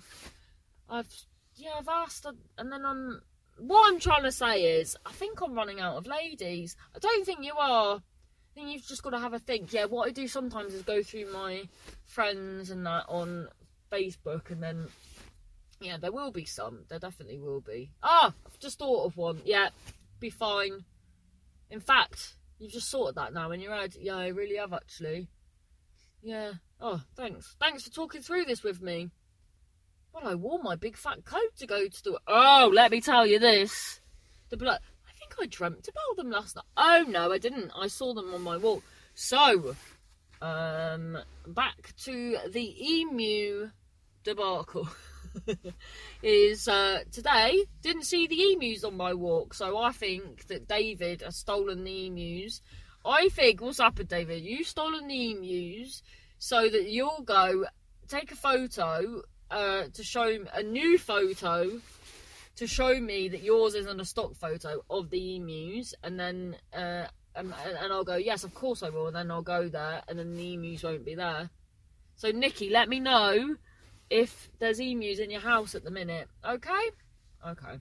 I've 0.88 1.12
yeah 1.56 1.72
I've 1.78 1.88
asked, 1.88 2.26
and 2.58 2.72
then 2.72 2.84
I'm 2.84 3.22
what 3.58 3.92
I'm 3.92 3.98
trying 3.98 4.24
to 4.24 4.32
say 4.32 4.78
is 4.78 4.96
I 5.06 5.12
think 5.12 5.40
I'm 5.40 5.54
running 5.54 5.80
out 5.80 5.96
of 5.96 6.06
ladies. 6.06 6.76
I 6.94 6.98
don't 6.98 7.24
think 7.24 7.44
you 7.44 7.54
are. 7.58 7.96
I 7.96 8.54
think 8.54 8.70
you've 8.70 8.86
just 8.86 9.02
got 9.02 9.10
to 9.10 9.18
have 9.18 9.34
a 9.34 9.38
think. 9.38 9.72
Yeah, 9.72 9.84
what 9.84 10.08
I 10.08 10.12
do 10.12 10.28
sometimes 10.28 10.74
is 10.74 10.82
go 10.82 11.02
through 11.02 11.32
my 11.32 11.68
friends 12.04 12.70
and 12.70 12.86
that 12.86 13.04
on 13.08 13.48
Facebook, 13.92 14.50
and 14.50 14.62
then 14.62 14.88
yeah, 15.80 15.98
there 15.98 16.12
will 16.12 16.30
be 16.30 16.44
some. 16.44 16.84
There 16.88 16.98
definitely 16.98 17.38
will 17.38 17.60
be. 17.60 17.90
Ah, 18.02 18.32
I've 18.46 18.58
just 18.58 18.78
thought 18.78 19.04
of 19.04 19.16
one. 19.16 19.40
Yeah, 19.44 19.68
be 20.20 20.30
fine. 20.30 20.84
In 21.70 21.80
fact, 21.80 22.34
you've 22.58 22.72
just 22.72 22.88
sorted 22.88 23.16
that 23.16 23.34
now 23.34 23.50
in 23.50 23.60
your 23.60 23.74
head. 23.74 23.94
Yeah, 23.98 24.16
I 24.16 24.28
really 24.28 24.56
have 24.56 24.72
actually. 24.72 25.28
Yeah. 26.22 26.52
Oh, 26.80 27.00
thanks. 27.16 27.56
Thanks 27.60 27.84
for 27.84 27.90
talking 27.90 28.20
through 28.20 28.44
this 28.44 28.62
with 28.62 28.82
me. 28.82 29.10
Well, 30.12 30.30
I 30.30 30.34
wore 30.34 30.62
my 30.62 30.76
big 30.76 30.96
fat 30.96 31.24
coat 31.24 31.56
to 31.58 31.66
go 31.66 31.86
to 31.86 32.02
the. 32.02 32.18
Oh, 32.26 32.70
let 32.72 32.90
me 32.90 33.00
tell 33.00 33.26
you 33.26 33.38
this. 33.38 34.00
The 34.50 34.56
blood. 34.56 34.80
I 35.08 35.12
think 35.18 35.34
I 35.40 35.46
dreamt 35.46 35.88
about 35.88 36.16
them 36.16 36.30
last 36.30 36.56
night. 36.56 36.64
Oh 36.76 37.04
no, 37.08 37.32
I 37.32 37.38
didn't. 37.38 37.70
I 37.78 37.88
saw 37.88 38.14
them 38.14 38.32
on 38.32 38.42
my 38.42 38.56
walk. 38.56 38.82
So, 39.14 39.74
um, 40.40 41.18
back 41.46 41.94
to 42.04 42.38
the 42.50 42.94
emu 42.94 43.70
debacle. 44.24 44.88
is 46.22 46.66
uh, 46.66 47.00
today 47.12 47.64
didn't 47.82 48.04
see 48.04 48.26
the 48.26 48.52
emus 48.52 48.84
on 48.84 48.96
my 48.96 49.12
walk, 49.12 49.54
so 49.54 49.76
I 49.78 49.92
think 49.92 50.46
that 50.46 50.68
David 50.68 51.22
has 51.22 51.36
stolen 51.36 51.84
the 51.84 52.06
emus. 52.06 52.60
I 53.06 53.28
think 53.28 53.60
what's 53.60 53.78
happened, 53.78 54.08
David? 54.08 54.42
You've 54.42 54.66
stolen 54.66 55.06
the 55.06 55.30
emus 55.30 56.02
so 56.38 56.68
that 56.68 56.88
you'll 56.88 57.22
go 57.24 57.64
take 58.08 58.32
a 58.32 58.36
photo 58.36 59.22
uh, 59.50 59.84
to 59.92 60.02
show 60.02 60.38
a 60.52 60.62
new 60.62 60.98
photo 60.98 61.80
to 62.56 62.66
show 62.66 62.98
me 62.98 63.28
that 63.28 63.42
yours 63.42 63.74
isn't 63.74 64.00
a 64.00 64.04
stock 64.04 64.34
photo 64.34 64.82
of 64.88 65.10
the 65.10 65.36
emus, 65.36 65.94
and 66.02 66.18
then 66.18 66.56
uh, 66.72 67.06
and, 67.34 67.52
and 67.64 67.92
I'll 67.92 68.04
go 68.04 68.16
yes, 68.16 68.44
of 68.44 68.54
course 68.54 68.82
I 68.82 68.88
will, 68.88 69.06
and 69.06 69.16
then 69.16 69.30
I'll 69.30 69.42
go 69.42 69.68
there, 69.68 70.02
and 70.08 70.18
then 70.18 70.34
the 70.34 70.54
emus 70.54 70.82
won't 70.82 71.04
be 71.04 71.14
there. 71.14 71.50
So 72.16 72.30
Nikki, 72.30 72.70
let 72.70 72.88
me 72.88 72.98
know 72.98 73.56
if 74.10 74.50
there's 74.58 74.80
emus 74.80 75.18
in 75.18 75.30
your 75.30 75.40
house 75.40 75.74
at 75.74 75.84
the 75.84 75.90
minute. 75.90 76.28
Okay? 76.48 76.90
Okay. 77.46 77.80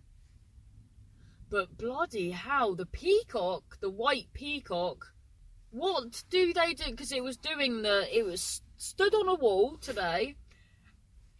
But 1.49 1.77
bloody 1.77 2.31
hell, 2.31 2.75
the 2.75 2.85
peacock, 2.85 3.79
the 3.79 3.89
white 3.89 4.27
peacock, 4.33 5.13
what 5.75 6.23
do 6.29 6.53
they 6.53 6.73
do? 6.73 6.91
Because 6.91 7.11
it 7.11 7.23
was 7.23 7.37
doing 7.37 7.81
the, 7.81 8.07
it 8.15 8.25
was 8.25 8.61
stood 8.77 9.13
on 9.13 9.27
a 9.27 9.35
wall 9.35 9.77
today. 9.77 10.35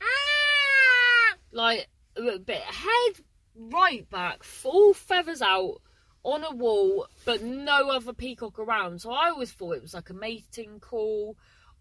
Ah! 0.02 1.38
Like, 1.52 1.88
a 2.18 2.38
bit 2.40 2.62
head 2.62 3.24
right 3.56 4.10
back, 4.10 4.44
full 4.44 4.94
feathers 4.94 5.42
out 5.42 5.82
on 6.24 6.44
a 6.44 6.54
wall, 6.54 7.08
but 7.24 7.44
no 7.44 7.90
other 7.90 8.14
peacock 8.14 8.60
around. 8.60 9.02
So 9.02 9.12
I 9.12 9.30
always 9.30 9.52
thought 9.52 9.78
it 9.78 9.82
was 9.82 9.94
like 9.94 10.10
a 10.10 10.14
mating 10.14 10.80
call 10.80 11.38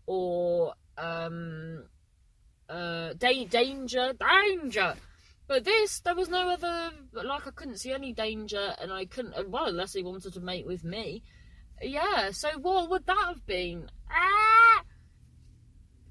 or 0.06 0.75
um 0.96 1.84
uh, 2.68 3.14
da- 3.14 3.46
danger, 3.46 4.12
danger. 4.12 4.94
But 5.46 5.64
this, 5.64 6.00
there 6.00 6.14
was 6.14 6.28
no 6.30 6.49
other, 6.49 6.90
like, 7.12 7.46
I 7.46 7.50
couldn't 7.50 7.78
see 7.78 7.92
any 7.92 8.14
danger, 8.14 8.75
and 8.80 8.90
I 8.90 9.04
couldn't, 9.04 9.50
well, 9.50 9.66
unless 9.66 9.92
he 9.92 10.02
wanted 10.02 10.32
to 10.32 10.40
mate 10.40 10.66
with 10.66 10.84
me. 10.84 11.23
Yeah, 11.83 12.31
so 12.31 12.50
what 12.61 12.90
would 12.90 13.07
that 13.07 13.25
have 13.26 13.47
been? 13.47 13.90
Ah! 14.11 14.83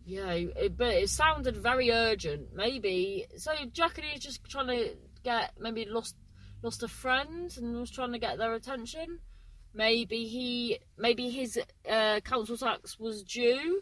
Yeah, 0.06 0.32
it, 0.32 0.78
but 0.78 0.94
it 0.94 1.10
sounded 1.10 1.58
very 1.58 1.92
urgent. 1.92 2.54
Maybe, 2.54 3.26
so 3.38 3.52
Jackie 3.72 4.02
is 4.16 4.22
just 4.22 4.44
trying 4.46 4.68
to 4.68 4.96
get, 5.24 5.54
maybe 5.60 5.86
lost 5.86 6.16
lost 6.62 6.82
a 6.82 6.88
friend 6.88 7.54
and 7.58 7.78
was 7.78 7.92
trying 7.92 8.14
to 8.14 8.20
get 8.20 8.38
their 8.38 8.54
attention. 8.54 9.20
Maybe 9.74 10.26
he, 10.26 10.80
maybe 10.98 11.30
his 11.30 11.60
uh, 11.90 12.22
council 12.22 12.56
tax 12.56 12.98
was 12.98 13.24
due 13.24 13.82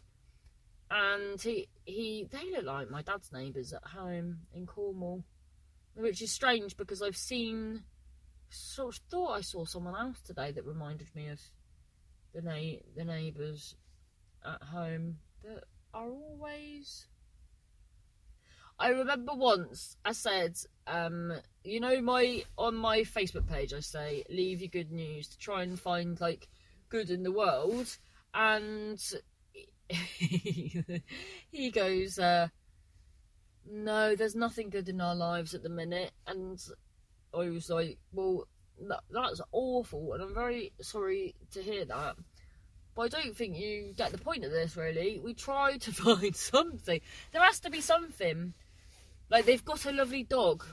and 0.92 1.42
he 1.42 1.70
he 1.86 2.28
they 2.30 2.52
look 2.52 2.66
like 2.66 2.92
my 2.92 3.02
dad's 3.02 3.32
neighbours 3.32 3.74
at 3.74 3.84
home 3.84 4.40
in 4.54 4.66
Cornwall, 4.66 5.24
which 5.96 6.22
is 6.22 6.32
strange 6.32 6.76
because 6.76 7.02
I've 7.02 7.18
seen 7.18 7.84
sort 8.50 8.96
of 8.96 9.02
thought 9.10 9.32
I 9.32 9.42
saw 9.42 9.64
someone 9.64 9.96
else 9.96 10.22
today 10.22 10.52
that 10.52 10.66
reminded 10.66 11.16
me 11.16 11.30
of 11.30 11.40
the 12.34 12.42
na- 12.42 12.80
the 12.96 13.06
neighbours 13.06 13.76
at 14.46 14.62
home 14.64 15.18
that 15.44 15.64
are 15.94 16.10
always. 16.10 17.08
I 18.80 18.90
remember 18.90 19.34
once 19.34 19.96
I 20.04 20.14
said, 20.14 20.58
um, 20.88 21.34
you 21.64 21.80
know, 21.80 22.02
my 22.02 22.44
on 22.58 22.76
my 22.76 23.02
Facebook 23.02 23.48
page 23.48 23.74
I 23.74 23.80
say 23.80 24.24
leave 24.30 24.62
your 24.62 24.70
good 24.70 24.92
news 24.92 25.28
to 25.30 25.38
try 25.38 25.62
and 25.64 25.80
find 25.80 26.20
like 26.20 26.48
good 26.90 27.10
in 27.10 27.24
the 27.24 27.32
world, 27.32 27.98
and 28.34 29.00
he 29.90 31.72
goes, 31.72 32.18
uh, 32.18 32.48
no, 33.70 34.16
there's 34.16 34.36
nothing 34.36 34.70
good 34.70 34.90
in 34.90 35.02
our 35.02 35.16
lives 35.16 35.54
at 35.54 35.64
the 35.64 35.70
minute. 35.70 36.12
And 36.28 36.60
I 37.34 37.50
was 37.50 37.70
like, 37.70 37.98
well, 38.12 38.48
that, 38.90 39.02
that's 39.10 39.42
awful, 39.52 40.14
and 40.14 40.24
I'm 40.24 40.34
very 40.34 40.74
sorry 40.82 41.36
to 41.52 41.62
hear 41.62 41.86
that. 41.86 42.16
But 42.96 43.02
I 43.04 43.08
don't 43.22 43.36
think 43.36 43.58
you 43.58 43.94
get 43.96 44.12
the 44.12 44.18
point 44.18 44.44
of 44.44 44.52
this, 44.52 44.76
really. 44.76 45.20
We 45.24 45.34
try 45.34 45.78
to 45.78 45.92
find 45.94 46.36
something. 46.36 47.00
There 47.32 47.44
has 47.44 47.60
to 47.62 47.70
be 47.70 47.82
something. 47.82 48.54
Like, 49.30 49.46
they've 49.46 49.64
got 49.64 49.86
a 49.86 49.92
lovely 49.92 50.24
dog. 50.24 50.66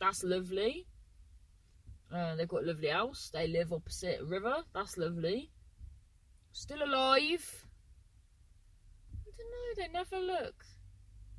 That's 0.00 0.22
lovely. 0.22 0.86
Uh, 2.12 2.36
they've 2.36 2.48
got 2.48 2.62
a 2.62 2.66
lovely 2.66 2.88
house. 2.88 3.30
They 3.32 3.48
live 3.48 3.72
opposite 3.72 4.20
a 4.20 4.24
river. 4.24 4.56
That's 4.72 4.96
lovely. 4.96 5.50
Still 6.52 6.84
alive. 6.84 7.66
I 9.26 9.30
don't 9.36 9.50
know. 9.50 9.74
They 9.76 9.92
never 9.92 10.18
look 10.18 10.64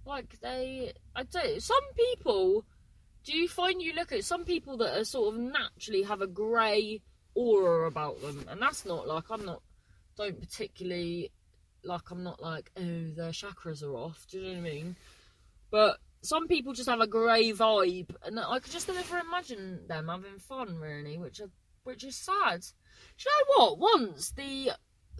like 0.05 0.39
they. 0.41 0.91
I 1.15 1.23
don't. 1.23 1.61
Some 1.61 1.77
people. 1.95 2.65
Do 3.25 3.35
you 3.35 3.47
find 3.47 3.81
you 3.81 3.93
look 3.93 4.11
at 4.11 4.23
some 4.23 4.45
people 4.45 4.77
that 4.77 4.99
are 4.99 5.03
sort 5.03 5.33
of 5.33 5.41
naturally 5.41 6.03
have 6.03 6.21
a 6.21 6.27
grey 6.27 7.01
aura 7.33 7.87
about 7.87 8.21
them, 8.21 8.45
and 8.49 8.61
that's 8.61 8.85
not 8.85 9.07
like 9.07 9.25
I'm 9.31 9.45
not. 9.45 9.61
Don't 10.15 10.39
particularly 10.39 11.31
like 11.83 12.09
I'm 12.11 12.23
not 12.23 12.41
like 12.41 12.71
oh 12.77 13.11
their 13.15 13.31
chakras 13.31 13.83
are 13.83 13.95
off. 13.95 14.25
Do 14.29 14.37
you 14.37 14.43
know 14.43 14.49
what 14.49 14.57
I 14.57 14.61
mean? 14.61 14.95
But 15.71 15.97
some 16.21 16.47
people 16.47 16.73
just 16.73 16.89
have 16.89 17.01
a 17.01 17.07
grey 17.07 17.51
vibe, 17.51 18.15
and 18.23 18.39
I 18.39 18.59
could 18.59 18.71
just 18.71 18.87
never 18.87 19.19
imagine 19.19 19.87
them 19.87 20.07
having 20.07 20.39
fun, 20.39 20.77
really, 20.77 21.17
which 21.17 21.39
are, 21.39 21.49
which 21.83 22.03
is 22.03 22.15
sad. 22.15 22.61
Do 23.17 23.25
you 23.25 23.31
know 23.31 23.65
what? 23.65 23.79
Once 23.79 24.31
the 24.31 24.71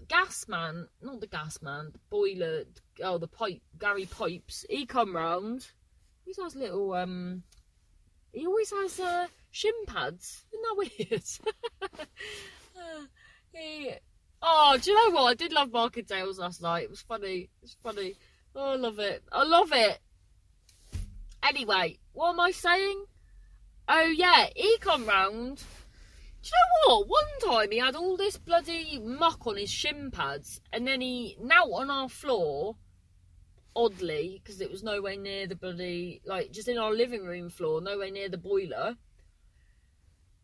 gas 0.07 0.47
man, 0.47 0.87
not 1.01 1.21
the 1.21 1.27
gas 1.27 1.61
man, 1.61 1.89
the 1.91 1.99
boiler, 2.09 2.63
oh 3.03 3.17
the 3.17 3.27
pipe, 3.27 3.61
Gary 3.79 4.05
Pipes, 4.05 4.63
he 4.69 4.85
come 4.85 5.15
round. 5.15 5.67
He 6.25 6.33
has 6.41 6.55
little 6.55 6.93
um, 6.93 7.43
he 8.35 8.45
always 8.45 8.69
has 8.69 8.99
uh, 8.99 9.27
shin 9.51 9.73
pads. 9.87 10.45
Isn't 10.51 10.63
that 10.63 10.77
weird? 10.77 12.09
he, 13.53 13.91
oh, 14.41 14.77
do 14.81 14.91
you 14.91 14.97
know 14.97 15.15
what? 15.15 15.29
I 15.29 15.33
did 15.33 15.53
love 15.53 15.69
Markendale's 15.69 16.37
last 16.37 16.61
night. 16.61 16.83
It 16.83 16.89
was 16.89 17.01
funny. 17.01 17.49
It's 17.63 17.77
funny. 17.81 18.15
Oh, 18.55 18.73
I 18.73 18.75
love 18.75 18.99
it. 18.99 19.23
I 19.31 19.43
love 19.43 19.69
it. 19.71 19.99
Anyway, 21.41 21.97
what 22.13 22.31
am 22.31 22.39
I 22.39 22.51
saying? 22.51 23.05
Oh 23.87 24.13
yeah, 24.15 24.47
he 24.55 24.77
come 24.79 25.05
round. 25.05 25.57
Do 25.57 26.49
you 26.49 26.87
know 26.87 26.97
what? 26.97 27.07
One 27.07 27.53
time 27.53 27.71
he 27.71 27.77
had 27.79 27.95
all 27.95 28.17
this 28.17 28.37
bloody 28.37 28.99
muck 28.99 29.47
on 29.47 29.57
his 29.57 29.69
shin 29.71 30.11
pads, 30.11 30.59
and 30.73 30.87
then 30.87 31.01
he 31.01 31.37
knelt 31.39 31.71
on 31.73 31.89
our 31.89 32.09
floor. 32.09 32.75
Oddly, 33.75 34.41
because 34.41 34.61
it 34.61 34.71
was 34.71 34.83
nowhere 34.83 35.17
near 35.17 35.47
the 35.47 35.55
bloody 35.55 36.21
like 36.25 36.51
just 36.51 36.67
in 36.67 36.77
our 36.77 36.93
living 36.93 37.23
room 37.23 37.49
floor, 37.49 37.81
nowhere 37.81 38.11
near 38.11 38.29
the 38.29 38.37
boiler. 38.37 38.95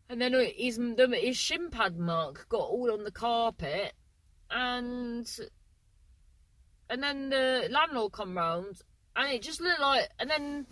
And 0.08 0.20
then 0.20 0.34
his 0.34 0.78
his 1.20 1.36
shin 1.36 1.70
pad 1.70 1.98
mark 1.98 2.46
got 2.48 2.68
all 2.68 2.92
on 2.92 3.04
the 3.04 3.10
carpet, 3.10 3.94
and 4.50 5.26
and 6.90 7.02
then 7.02 7.30
the 7.30 7.68
landlord 7.70 8.12
come 8.12 8.36
round, 8.36 8.82
and 9.16 9.32
it 9.32 9.42
just 9.42 9.62
looked 9.62 9.80
like, 9.80 10.10
and 10.18 10.28
then 10.28 10.66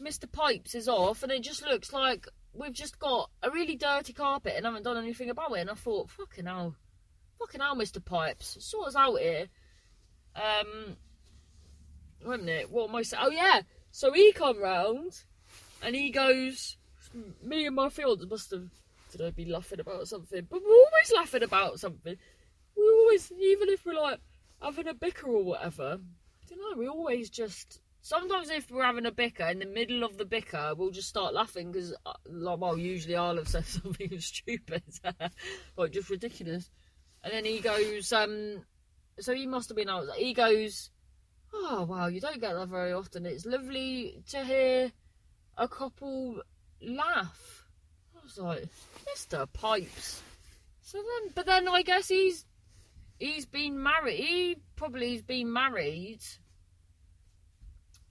Mr. 0.00 0.30
Pipes 0.30 0.74
is 0.74 0.88
off, 0.88 1.22
and 1.22 1.32
it 1.32 1.42
just 1.42 1.64
looks 1.64 1.92
like 1.92 2.28
we've 2.52 2.72
just 2.72 2.98
got 2.98 3.30
a 3.42 3.50
really 3.50 3.76
dirty 3.76 4.12
carpet 4.12 4.54
and 4.56 4.66
haven't 4.66 4.82
done 4.82 4.98
anything 4.98 5.30
about 5.30 5.52
it. 5.52 5.60
And 5.60 5.70
I 5.70 5.74
thought, 5.74 6.10
fucking 6.10 6.46
hell, 6.46 6.74
fucking 7.38 7.60
hell, 7.60 7.76
Mr. 7.76 8.04
Pipes, 8.04 8.58
sort 8.60 8.88
us 8.88 8.96
out 8.96 9.18
here. 9.18 9.46
Um, 10.36 10.96
a 12.26 12.38
minute, 12.38 12.70
what 12.70 12.88
am 12.88 12.96
I 12.96 13.02
saying? 13.02 13.22
Oh 13.24 13.30
yeah, 13.30 13.62
so 13.90 14.12
he 14.12 14.32
come 14.32 14.60
round, 14.60 15.24
and 15.82 15.94
he 15.94 16.10
goes, 16.10 16.76
me 17.42 17.66
and 17.66 17.76
my 17.76 17.88
fiance 17.88 18.24
must 18.26 18.50
have, 18.50 18.68
did 19.10 19.22
I 19.22 19.30
be 19.30 19.44
laughing 19.44 19.80
about 19.80 20.08
something? 20.08 20.46
But 20.48 20.62
we're 20.62 20.74
always 20.74 21.12
laughing 21.14 21.42
about 21.42 21.80
something. 21.80 22.16
We 22.76 22.82
always, 22.82 23.30
even 23.32 23.68
if 23.68 23.84
we're 23.84 24.00
like 24.00 24.20
having 24.60 24.88
a 24.88 24.94
bicker 24.94 25.28
or 25.28 25.44
whatever, 25.44 25.98
I 26.00 26.48
don't 26.48 26.58
know, 26.58 26.78
we 26.78 26.88
always 26.88 27.28
just 27.28 27.80
Sometimes 28.04 28.50
if 28.50 28.68
we're 28.68 28.82
having 28.82 29.06
a 29.06 29.12
bicker, 29.12 29.44
in 29.44 29.60
the 29.60 29.64
middle 29.66 30.02
of 30.02 30.18
the 30.18 30.24
bicker, 30.24 30.74
we'll 30.76 30.90
just 30.90 31.08
start 31.08 31.34
laughing 31.34 31.70
because, 31.70 31.94
uh, 32.04 32.14
well, 32.28 32.76
usually 32.76 33.14
I'll 33.14 33.36
have 33.36 33.46
said 33.46 33.64
something 33.66 34.18
stupid, 34.18 34.82
like 35.76 35.92
just 35.92 36.10
ridiculous. 36.10 36.68
And 37.22 37.32
then 37.32 37.44
he 37.44 37.60
goes, 37.60 38.12
um, 38.12 38.64
so 39.20 39.32
he 39.32 39.46
must 39.46 39.68
have 39.68 39.76
been. 39.76 39.88
He 40.16 40.34
goes, 40.34 40.90
oh 41.52 41.84
wow, 41.88 42.06
you 42.06 42.20
don't 42.20 42.40
get 42.40 42.54
that 42.54 42.68
very 42.68 42.92
often. 42.92 43.26
It's 43.26 43.46
lovely 43.46 44.22
to 44.30 44.44
hear 44.44 44.92
a 45.56 45.68
couple 45.68 46.42
laugh. 46.80 47.66
I 48.16 48.22
was 48.22 48.38
like, 48.38 48.68
Mister 49.06 49.46
Pipes. 49.46 50.22
So 50.82 50.98
then, 50.98 51.32
but 51.34 51.46
then 51.46 51.68
I 51.68 51.82
guess 51.82 52.08
he's 52.08 52.44
he's 53.18 53.46
been 53.46 53.82
married. 53.82 54.16
He 54.16 54.56
probably 54.76 55.12
has 55.12 55.22
been 55.22 55.52
married 55.52 56.20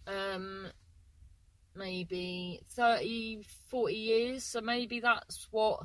um, 0.07 0.67
maybe 1.75 2.61
30, 2.69 3.43
40 3.67 3.93
years. 3.93 4.43
So 4.43 4.61
maybe 4.61 4.99
that's 4.99 5.47
what. 5.51 5.83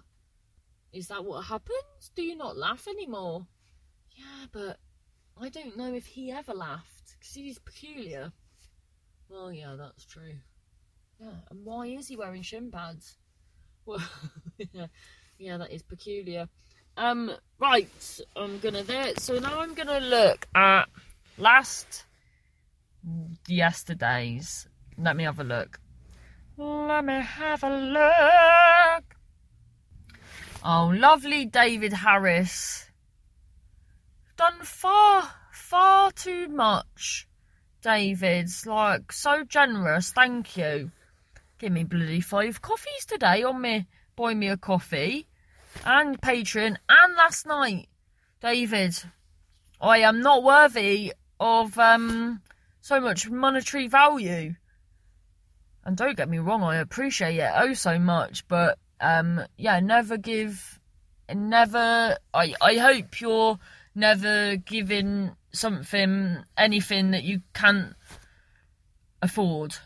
Is 0.92 1.08
that 1.08 1.24
what 1.24 1.44
happens? 1.44 2.10
Do 2.14 2.22
you 2.22 2.36
not 2.36 2.56
laugh 2.56 2.88
anymore? 2.88 3.46
Yeah, 4.12 4.46
but 4.50 4.78
I 5.38 5.50
don't 5.50 5.76
know 5.76 5.92
if 5.92 6.06
he 6.06 6.32
ever 6.32 6.54
laughed 6.54 6.95
he's 7.34 7.58
peculiar. 7.58 8.32
Well, 9.28 9.52
yeah, 9.52 9.74
that's 9.78 10.04
true. 10.04 10.34
Yeah, 11.20 11.30
and 11.50 11.64
why 11.64 11.86
is 11.86 12.08
he 12.08 12.16
wearing 12.16 12.42
shin 12.42 12.70
pads? 12.70 13.16
Well, 13.84 14.02
yeah, 14.72 14.86
yeah, 15.38 15.56
that 15.58 15.72
is 15.72 15.82
peculiar. 15.82 16.48
Um, 16.96 17.30
right, 17.58 18.20
I'm 18.36 18.58
gonna 18.58 18.82
there. 18.82 19.14
So 19.18 19.38
now 19.38 19.60
I'm 19.60 19.74
gonna 19.74 20.00
look 20.00 20.46
at 20.54 20.88
last 21.38 22.04
yesterday's. 23.46 24.66
Let 24.98 25.16
me 25.16 25.24
have 25.24 25.38
a 25.38 25.44
look. 25.44 25.78
Let 26.56 27.04
me 27.04 27.20
have 27.20 27.62
a 27.62 27.76
look. 27.76 29.16
Oh, 30.64 30.92
lovely 30.94 31.44
David 31.44 31.92
Harris. 31.92 32.86
Done 34.36 34.60
far, 34.62 35.30
far 35.66 36.12
too 36.12 36.48
much. 36.48 37.26
David's 37.82 38.66
like 38.66 39.10
so 39.10 39.42
generous. 39.44 40.12
Thank 40.12 40.56
you. 40.56 40.92
Give 41.58 41.72
me 41.72 41.82
bloody 41.82 42.20
five 42.20 42.62
coffees 42.62 43.04
today 43.04 43.42
on 43.42 43.60
me. 43.60 43.86
Buy 44.14 44.34
me 44.34 44.48
a 44.48 44.56
coffee. 44.56 45.26
And 45.84 46.20
Patreon. 46.20 46.76
And 46.88 47.14
last 47.16 47.46
night. 47.46 47.88
David, 48.40 48.96
I 49.80 49.98
am 49.98 50.20
not 50.20 50.44
worthy 50.44 51.12
of 51.40 51.78
um 51.78 52.42
so 52.80 53.00
much 53.00 53.28
monetary 53.28 53.88
value. 53.88 54.54
And 55.84 55.96
don't 55.96 56.16
get 56.16 56.28
me 56.28 56.38
wrong, 56.38 56.62
I 56.62 56.76
appreciate 56.76 57.38
it 57.38 57.50
oh 57.56 57.72
so 57.72 57.98
much, 57.98 58.46
but 58.46 58.78
um, 59.00 59.42
yeah, 59.56 59.80
never 59.80 60.16
give, 60.16 60.78
never. 61.32 62.16
I 62.32 62.54
I 62.60 62.74
hope 62.76 63.20
you're 63.20 63.58
never 63.94 64.56
giving 64.56 65.32
something 65.56 66.42
anything 66.56 67.10
that 67.12 67.24
you 67.24 67.40
can't 67.54 67.94
afford. 69.22 69.76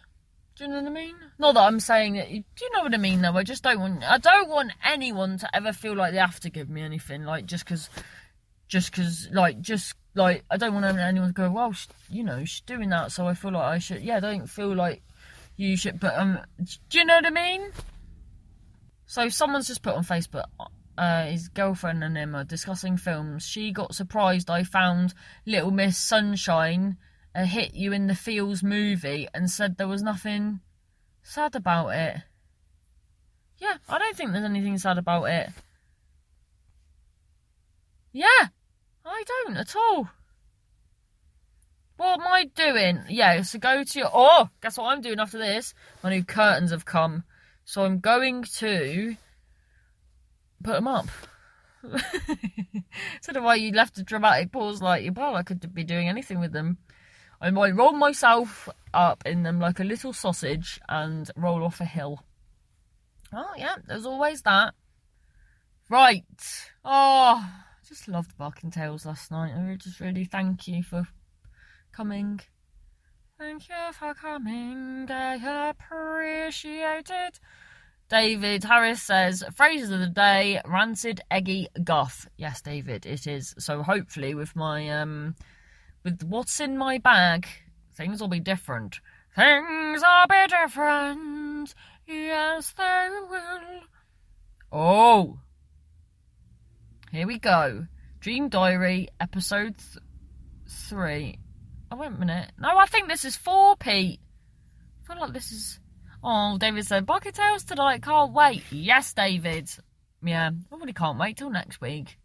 Do 0.56 0.64
you 0.64 0.70
know 0.70 0.76
what 0.76 0.86
I 0.86 0.90
mean? 0.90 1.16
Not 1.38 1.54
that 1.54 1.62
I'm 1.62 1.80
saying 1.80 2.14
that. 2.14 2.30
You, 2.30 2.44
do 2.56 2.64
you 2.64 2.70
know 2.72 2.82
what 2.82 2.94
I 2.94 2.98
mean? 2.98 3.22
Though 3.22 3.32
I 3.32 3.44
just 3.44 3.62
don't 3.62 3.80
want. 3.80 4.04
I 4.04 4.18
don't 4.18 4.48
want 4.48 4.72
anyone 4.84 5.38
to 5.38 5.56
ever 5.56 5.72
feel 5.72 5.94
like 5.96 6.12
they 6.12 6.18
have 6.18 6.40
to 6.40 6.50
give 6.50 6.68
me 6.68 6.82
anything. 6.82 7.24
Like 7.24 7.46
just 7.46 7.64
because, 7.64 7.88
just 8.68 8.90
because, 8.90 9.28
like 9.32 9.60
just 9.60 9.94
like 10.14 10.44
I 10.50 10.56
don't 10.56 10.74
want 10.74 10.84
anyone 10.84 11.28
to 11.28 11.32
go, 11.32 11.50
well, 11.50 11.74
you 12.10 12.24
know, 12.24 12.44
she's 12.44 12.60
doing 12.60 12.90
that, 12.90 13.12
so 13.12 13.26
I 13.26 13.34
feel 13.34 13.52
like 13.52 13.64
I 13.64 13.78
should. 13.78 14.02
Yeah, 14.02 14.20
don't 14.20 14.48
feel 14.48 14.74
like 14.74 15.02
you 15.56 15.76
should, 15.76 16.00
but 16.00 16.14
um, 16.18 16.38
do 16.88 16.98
you 16.98 17.04
know 17.04 17.16
what 17.16 17.26
I 17.26 17.30
mean? 17.30 17.70
So 19.06 19.28
someone's 19.28 19.66
just 19.66 19.82
put 19.82 19.94
on 19.94 20.04
Facebook. 20.04 20.44
Uh, 21.00 21.24
his 21.24 21.48
girlfriend 21.48 22.04
and 22.04 22.14
him 22.14 22.36
are 22.36 22.44
discussing 22.44 22.98
films. 22.98 23.42
She 23.42 23.72
got 23.72 23.94
surprised 23.94 24.50
I 24.50 24.64
found 24.64 25.14
Little 25.46 25.70
Miss 25.70 25.96
Sunshine 25.96 26.98
a 27.34 27.46
hit 27.46 27.72
you 27.72 27.94
in 27.94 28.06
the 28.06 28.14
feels 28.14 28.62
movie 28.62 29.26
and 29.32 29.50
said 29.50 29.78
there 29.78 29.88
was 29.88 30.02
nothing 30.02 30.60
sad 31.22 31.56
about 31.56 31.88
it. 31.94 32.16
Yeah, 33.56 33.78
I 33.88 33.98
don't 33.98 34.14
think 34.14 34.32
there's 34.32 34.44
anything 34.44 34.76
sad 34.76 34.98
about 34.98 35.24
it. 35.24 35.48
Yeah, 38.12 38.48
I 39.06 39.24
don't 39.26 39.56
at 39.56 39.74
all. 39.74 40.10
What 41.96 42.20
am 42.20 42.26
I 42.26 42.44
doing? 42.44 43.04
Yeah, 43.08 43.40
so 43.40 43.58
go 43.58 43.84
to 43.84 43.98
your. 43.98 44.10
Oh, 44.12 44.50
guess 44.60 44.76
what 44.76 44.92
I'm 44.92 45.00
doing 45.00 45.18
after 45.18 45.38
this? 45.38 45.72
My 46.02 46.10
new 46.10 46.24
curtains 46.24 46.72
have 46.72 46.84
come. 46.84 47.24
So 47.64 47.84
I'm 47.84 48.00
going 48.00 48.42
to 48.58 49.16
put 50.62 50.74
them 50.74 50.88
up. 50.88 51.08
Don't 51.82 53.34
know 53.34 53.42
why 53.42 53.54
you 53.54 53.72
left 53.72 53.98
a 53.98 54.02
dramatic 54.02 54.52
pause 54.52 54.82
like, 54.82 55.04
you 55.04 55.12
well, 55.12 55.36
I 55.36 55.42
could 55.42 55.72
be 55.74 55.84
doing 55.84 56.08
anything 56.08 56.40
with 56.40 56.52
them. 56.52 56.78
I 57.40 57.50
might 57.50 57.74
roll 57.74 57.92
myself 57.92 58.68
up 58.92 59.22
in 59.24 59.42
them 59.42 59.60
like 59.60 59.80
a 59.80 59.84
little 59.84 60.12
sausage 60.12 60.78
and 60.88 61.30
roll 61.36 61.64
off 61.64 61.80
a 61.80 61.86
hill. 61.86 62.22
Oh, 63.32 63.52
yeah, 63.56 63.76
there's 63.86 64.06
always 64.06 64.42
that. 64.42 64.74
Right. 65.88 66.24
Oh, 66.84 67.48
just 67.88 68.08
loved 68.08 68.36
Barking 68.36 68.70
Tales 68.70 69.06
last 69.06 69.30
night. 69.30 69.52
I 69.56 69.76
just 69.76 70.00
really 70.00 70.24
thank 70.24 70.68
you 70.68 70.82
for 70.82 71.08
coming. 71.92 72.40
Thank 73.38 73.68
you 73.68 73.92
for 73.92 74.12
coming. 74.12 75.06
I 75.10 75.70
appreciate 75.70 77.10
it. 77.10 77.40
David 78.10 78.64
Harris 78.64 79.00
says, 79.00 79.44
phrases 79.54 79.90
of 79.90 80.00
the 80.00 80.08
day, 80.08 80.60
rancid, 80.66 81.20
eggy, 81.30 81.68
guff. 81.84 82.28
Yes, 82.36 82.60
David, 82.60 83.06
it 83.06 83.28
is. 83.28 83.54
So 83.58 83.84
hopefully 83.84 84.34
with 84.34 84.56
my 84.56 84.88
um 84.90 85.36
with 86.02 86.22
what's 86.24 86.58
in 86.58 86.76
my 86.76 86.98
bag, 86.98 87.46
things 87.94 88.20
will 88.20 88.28
be 88.28 88.40
different. 88.40 88.98
Things 89.36 90.02
will 90.02 90.26
be 90.28 90.46
different. 90.48 91.74
Yes, 92.04 92.72
they 92.72 93.08
will. 93.30 93.80
Oh. 94.72 95.38
Here 97.12 97.28
we 97.28 97.38
go. 97.38 97.86
Dream 98.18 98.48
Diary, 98.48 99.08
episode 99.20 99.76
th- 99.78 100.04
three. 100.68 101.38
Oh, 101.92 101.96
wait 101.96 102.08
a 102.08 102.10
minute. 102.10 102.50
No, 102.58 102.76
I 102.76 102.86
think 102.86 103.08
this 103.08 103.24
is 103.24 103.36
four, 103.36 103.76
Pete. 103.76 104.20
I 105.04 105.12
feel 105.12 105.20
like 105.20 105.32
this 105.32 105.52
is. 105.52 105.78
Oh, 106.22 106.58
David 106.58 106.86
said, 106.86 107.06
Bucket 107.06 107.34
Tales 107.34 107.64
tonight, 107.64 108.02
can't 108.02 108.32
wait. 108.32 108.62
Yes, 108.70 109.14
David. 109.14 109.70
Yeah, 110.22 110.50
I 110.50 110.76
really 110.76 110.92
can't 110.92 111.18
wait 111.18 111.38
till 111.38 111.50
next 111.50 111.80
week. 111.80 112.18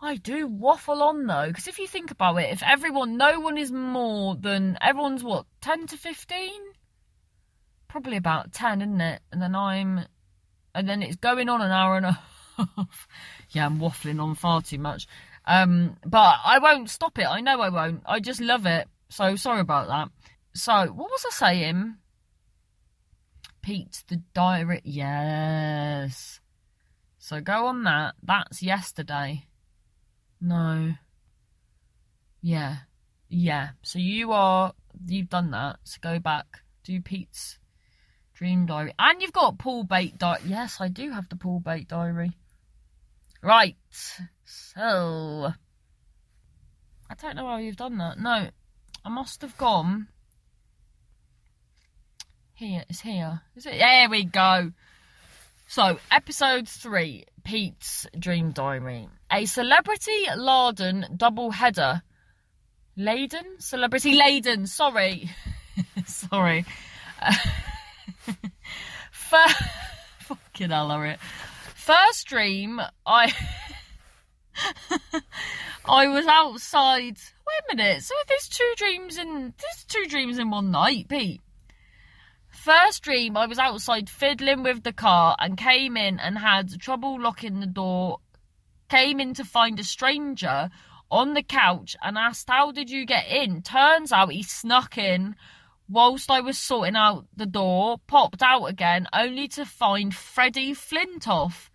I 0.00 0.16
do 0.16 0.46
waffle 0.46 1.02
on 1.02 1.26
though, 1.26 1.48
because 1.48 1.66
if 1.66 1.78
you 1.78 1.86
think 1.86 2.10
about 2.10 2.36
it, 2.36 2.52
if 2.52 2.62
everyone, 2.62 3.16
no 3.16 3.40
one 3.40 3.58
is 3.58 3.72
more 3.72 4.36
than, 4.36 4.78
everyone's 4.80 5.24
what, 5.24 5.44
10 5.60 5.88
to 5.88 5.96
15? 5.96 6.50
Probably 7.88 8.16
about 8.16 8.52
10, 8.52 8.80
isn't 8.80 9.00
it? 9.00 9.20
And 9.32 9.42
then 9.42 9.54
I'm, 9.54 10.00
and 10.74 10.88
then 10.88 11.02
it's 11.02 11.16
going 11.16 11.48
on 11.48 11.60
an 11.60 11.72
hour 11.72 11.96
and 11.96 12.06
a 12.06 12.12
half. 12.56 13.08
yeah, 13.50 13.66
I'm 13.66 13.78
waffling 13.78 14.22
on 14.22 14.34
far 14.36 14.62
too 14.62 14.78
much. 14.78 15.06
Um, 15.44 15.96
but 16.06 16.36
I 16.44 16.58
won't 16.60 16.90
stop 16.90 17.18
it. 17.18 17.26
I 17.26 17.40
know 17.40 17.60
I 17.60 17.70
won't. 17.70 18.02
I 18.06 18.20
just 18.20 18.40
love 18.40 18.66
it. 18.66 18.86
So 19.10 19.36
sorry 19.36 19.60
about 19.60 19.88
that. 19.88 20.10
So, 20.54 20.72
what 20.92 21.10
was 21.10 21.24
I 21.26 21.30
saying? 21.30 21.96
Pete, 23.68 24.02
the 24.08 24.16
diary. 24.32 24.80
Yes. 24.82 26.40
So 27.18 27.42
go 27.42 27.66
on 27.66 27.84
that. 27.84 28.14
That's 28.22 28.62
yesterday. 28.62 29.44
No. 30.40 30.94
Yeah. 32.40 32.76
Yeah. 33.28 33.68
So 33.82 33.98
you 33.98 34.32
are. 34.32 34.72
You've 35.06 35.28
done 35.28 35.50
that. 35.50 35.80
So 35.84 35.98
go 36.00 36.18
back. 36.18 36.46
Do 36.82 36.98
Pete's 37.02 37.58
dream 38.32 38.64
diary. 38.64 38.94
And 38.98 39.20
you've 39.20 39.34
got 39.34 39.58
Paul 39.58 39.84
Bate 39.84 40.16
diary. 40.16 40.40
Yes, 40.46 40.78
I 40.80 40.88
do 40.88 41.10
have 41.10 41.28
the 41.28 41.36
Paul 41.36 41.60
Bate 41.60 41.88
diary. 41.88 42.32
Right. 43.42 43.76
So. 44.46 45.52
I 47.10 47.14
don't 47.20 47.36
know 47.36 47.46
how 47.46 47.58
you've 47.58 47.76
done 47.76 47.98
that. 47.98 48.18
No. 48.18 48.48
I 49.04 49.08
must 49.10 49.42
have 49.42 49.58
gone. 49.58 50.08
Here, 52.58 52.84
it's 52.88 53.00
here. 53.00 53.40
Is 53.54 53.66
it? 53.66 53.78
There 53.78 54.10
we 54.10 54.24
go. 54.24 54.72
So, 55.68 56.00
episode 56.10 56.66
three 56.68 57.24
Pete's 57.44 58.04
Dream 58.18 58.50
Diary. 58.50 59.08
A 59.30 59.44
celebrity 59.44 60.26
Laden 60.34 61.06
double 61.16 61.52
header. 61.52 62.02
Laden? 62.96 63.60
Celebrity 63.60 64.14
Laden, 64.16 64.66
sorry. 64.66 65.30
sorry. 66.04 66.64
First, 69.12 69.62
fucking 70.18 70.70
hell, 70.70 70.90
Harriet. 70.90 71.20
First 71.76 72.26
dream, 72.26 72.80
I. 73.06 73.32
I 75.84 76.08
was 76.08 76.26
outside. 76.26 77.18
Wait 77.46 77.60
a 77.70 77.76
minute. 77.76 78.02
So 78.02 78.14
there's 78.26 78.48
two 78.48 78.72
dreams 78.76 79.16
in 79.16 79.54
there's 79.56 79.84
two 79.86 80.06
dreams 80.08 80.40
in 80.40 80.50
one 80.50 80.72
night, 80.72 81.06
Pete. 81.08 81.40
First 82.58 83.04
dream, 83.04 83.36
I 83.36 83.46
was 83.46 83.60
outside 83.60 84.10
fiddling 84.10 84.64
with 84.64 84.82
the 84.82 84.92
car 84.92 85.36
and 85.38 85.56
came 85.56 85.96
in 85.96 86.18
and 86.18 86.36
had 86.36 86.80
trouble 86.80 87.18
locking 87.18 87.60
the 87.60 87.66
door. 87.66 88.18
Came 88.90 89.20
in 89.20 89.32
to 89.34 89.44
find 89.44 89.78
a 89.78 89.84
stranger 89.84 90.68
on 91.08 91.34
the 91.34 91.42
couch 91.42 91.96
and 92.02 92.18
asked, 92.18 92.50
How 92.50 92.72
did 92.72 92.90
you 92.90 93.06
get 93.06 93.28
in? 93.28 93.62
Turns 93.62 94.10
out 94.10 94.32
he 94.32 94.42
snuck 94.42 94.98
in 94.98 95.36
whilst 95.88 96.32
I 96.32 96.40
was 96.40 96.58
sorting 96.58 96.96
out 96.96 97.26
the 97.34 97.46
door, 97.46 97.98
popped 98.08 98.42
out 98.42 98.64
again, 98.64 99.06
only 99.12 99.46
to 99.48 99.64
find 99.64 100.12
Freddie 100.12 100.74
Flintoff 100.74 101.70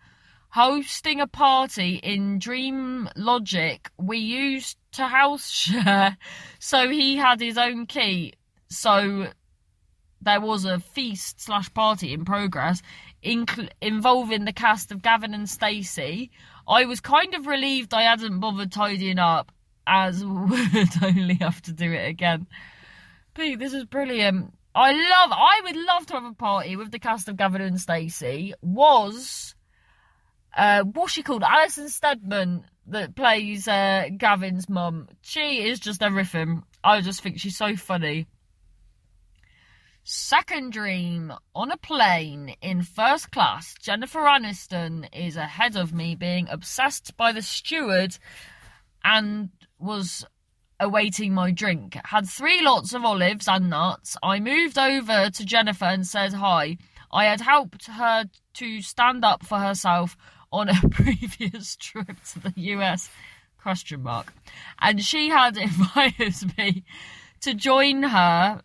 hosting 0.49 1.21
a 1.21 1.27
party 1.27 1.95
in 2.03 2.39
Dream 2.39 3.09
Logic 3.15 3.89
we 3.97 4.17
used 4.17 4.77
to 4.91 5.07
house 5.07 5.49
share. 5.49 6.17
So 6.59 6.89
he 6.89 7.15
had 7.15 7.39
his 7.39 7.57
own 7.57 7.85
key. 7.85 8.33
So 8.69 9.27
there 10.23 10.41
was 10.41 10.65
a 10.65 10.79
feast 10.79 11.41
slash 11.41 11.73
party 11.73 12.13
in 12.13 12.25
progress 12.25 12.81
inc- 13.23 13.69
involving 13.81 14.45
the 14.45 14.53
cast 14.53 14.91
of 14.91 15.01
Gavin 15.01 15.33
and 15.33 15.49
Stacey. 15.49 16.31
I 16.67 16.85
was 16.85 16.99
kind 16.99 17.33
of 17.33 17.47
relieved 17.47 17.93
I 17.93 18.03
hadn't 18.03 18.39
bothered 18.39 18.71
tidying 18.71 19.19
up, 19.19 19.51
as 19.85 20.23
would 20.25 21.03
only 21.03 21.35
have 21.35 21.61
to 21.63 21.73
do 21.73 21.91
it 21.91 22.07
again. 22.07 22.47
Pete, 23.33 23.59
this 23.59 23.73
is 23.73 23.85
brilliant. 23.85 24.53
I 24.75 24.91
love. 24.91 25.31
I 25.31 25.61
would 25.63 25.75
love 25.75 26.05
to 26.07 26.13
have 26.15 26.25
a 26.25 26.33
party 26.33 26.75
with 26.75 26.91
the 26.91 26.99
cast 26.99 27.29
of 27.29 27.37
Gavin 27.37 27.61
and 27.61 27.79
Stacey. 27.79 28.53
Was 28.61 29.53
uh, 30.55 30.83
what's 30.83 31.13
she 31.13 31.23
called? 31.23 31.43
Alison 31.43 31.89
Steadman 31.89 32.65
that 32.87 33.15
plays 33.15 33.67
uh, 33.67 34.05
Gavin's 34.17 34.69
mum. 34.69 35.07
She 35.21 35.67
is 35.67 35.79
just 35.79 36.03
everything. 36.03 36.63
I 36.83 37.01
just 37.01 37.21
think 37.21 37.39
she's 37.39 37.57
so 37.57 37.75
funny. 37.75 38.27
Second 40.05 40.73
dream 40.73 41.31
on 41.55 41.71
a 41.71 41.77
plane 41.77 42.55
in 42.61 42.81
first 42.81 43.31
class. 43.31 43.73
Jennifer 43.79 44.19
Aniston 44.19 45.07
is 45.13 45.37
ahead 45.37 45.77
of 45.77 45.93
me, 45.93 46.13
being 46.13 46.49
obsessed 46.49 47.15
by 47.15 47.31
the 47.31 47.41
steward 47.41 48.17
and 49.05 49.49
was 49.79 50.25
awaiting 50.77 51.33
my 51.33 51.51
drink. 51.51 51.97
Had 52.03 52.27
three 52.27 52.61
lots 52.61 52.93
of 52.93 53.05
olives 53.05 53.47
and 53.47 53.69
nuts. 53.69 54.17
I 54.21 54.41
moved 54.41 54.77
over 54.77 55.29
to 55.29 55.45
Jennifer 55.45 55.85
and 55.85 56.05
said 56.05 56.33
hi. 56.33 56.77
I 57.09 57.23
had 57.23 57.39
helped 57.39 57.87
her 57.87 58.25
to 58.55 58.81
stand 58.81 59.23
up 59.23 59.45
for 59.45 59.59
herself 59.59 60.17
on 60.51 60.67
a 60.67 60.89
previous 60.91 61.77
trip 61.77 62.17
to 62.33 62.39
the 62.39 62.53
US 62.55 63.09
question 63.61 64.03
mark 64.03 64.33
and 64.79 65.01
she 65.01 65.29
had 65.29 65.55
invited 65.57 66.57
me 66.57 66.83
to 67.39 67.53
join 67.53 68.03
her 68.03 68.61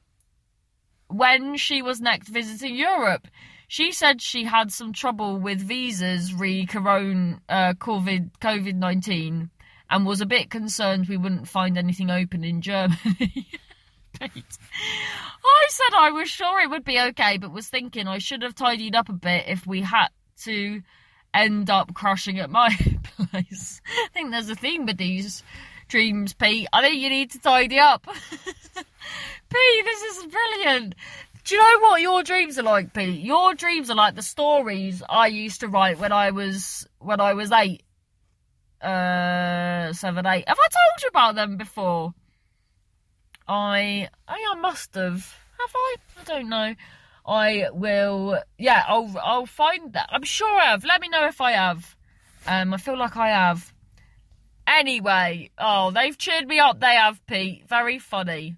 when 1.09 1.57
she 1.57 1.83
was 1.83 2.01
next 2.01 2.29
visiting 2.29 2.77
Europe. 2.77 3.27
She 3.67 3.93
said 3.93 4.23
she 4.23 4.45
had 4.45 4.73
some 4.73 4.93
trouble 4.93 5.39
with 5.39 5.61
visas 5.61 6.33
re 6.33 6.65
corona 6.65 7.41
uh, 7.49 7.75
COVID 7.75 8.31
COVID 8.41 8.75
nineteen 8.75 9.51
and 9.91 10.07
was 10.07 10.21
a 10.21 10.27
bit 10.27 10.51
concerned 10.51 11.09
we 11.09 11.17
wouldn't 11.17 11.49
find 11.49 11.77
anything 11.77 12.11
open 12.11 12.45
in 12.45 12.63
Germany. 12.63 13.49
I 14.21 15.67
said 15.69 15.97
I 15.97 16.11
was 16.11 16.29
sure 16.29 16.61
it 16.61 16.71
would 16.71 16.85
be 16.85 17.01
okay, 17.01 17.39
but 17.39 17.53
was 17.53 17.69
thinking 17.69 18.09
I 18.09 18.19
should 18.19 18.43
have 18.43 18.55
tidied 18.55 18.95
up 18.95 19.09
a 19.09 19.15
bit 19.15 19.45
if 19.49 19.67
we 19.67 19.83
had 19.83 20.09
to 20.43 20.83
end 21.33 21.71
up 21.71 21.95
crashing 21.95 22.39
at 22.39 22.51
my 22.51 22.69
place. 23.17 23.81
I 23.87 24.09
think 24.13 24.31
there's 24.31 24.51
a 24.51 24.55
theme 24.55 24.87
with 24.87 24.97
these 24.97 25.43
dreams, 25.89 26.35
Pete. 26.35 26.69
I 26.73 26.83
think 26.83 27.01
you 27.01 27.09
need 27.09 27.31
to 27.33 27.39
tidy 27.39 27.79
up. 27.79 28.07
Pete, 29.51 29.85
this 29.85 30.03
is 30.03 30.27
brilliant. 30.27 30.95
Do 31.45 31.55
you 31.55 31.61
know 31.63 31.81
what 31.89 32.01
your 32.01 32.23
dreams 32.23 32.59
are 32.59 32.63
like, 32.63 32.93
Pete? 32.93 33.21
Your 33.21 33.55
dreams 33.55 33.89
are 33.91 33.95
like 33.95 34.15
the 34.15 34.23
stories 34.23 35.03
I 35.09 35.29
used 35.29 35.61
to 35.61 35.69
write 35.69 35.99
when 35.99 36.13
I 36.13 36.31
was 36.31 36.87
when 36.99 37.21
I 37.21 37.33
was 37.33 37.51
eight, 37.53 37.83
uh, 38.83 39.93
seven, 39.93 40.27
eight. 40.27 40.47
Have 40.47 40.59
I 40.59 40.69
told 40.69 41.03
you 41.03 41.09
about 41.09 41.35
them 41.35 41.57
before? 41.57 42.13
I, 43.47 44.09
I, 44.27 44.45
I 44.53 44.61
must 44.61 44.95
have. 44.95 45.35
Have 45.59 45.71
I? 45.75 45.97
I 46.21 46.25
don't 46.25 46.49
know. 46.51 46.75
I 47.27 47.69
will. 47.73 48.43
Yeah, 48.59 48.85
I'll. 48.87 49.15
I'll 49.23 49.47
find 49.47 49.95
that. 49.95 50.11
I'm 50.13 50.25
sure 50.25 50.61
I 50.61 50.67
have. 50.67 50.85
Let 50.85 51.01
me 51.01 51.09
know 51.09 51.27
if 51.27 51.41
I 51.41 51.53
have. 51.53 51.97
Um, 52.47 52.75
I 52.75 52.77
feel 52.77 52.99
like 52.99 53.17
I 53.17 53.29
have. 53.29 53.73
Anyway, 54.67 55.51
oh, 55.59 55.91
they've 55.91 56.19
cheered 56.19 56.47
me 56.47 56.59
up. 56.59 56.79
They 56.79 56.95
have, 56.95 57.25
Pete. 57.27 57.67
Very 57.67 57.99
funny. 57.99 58.57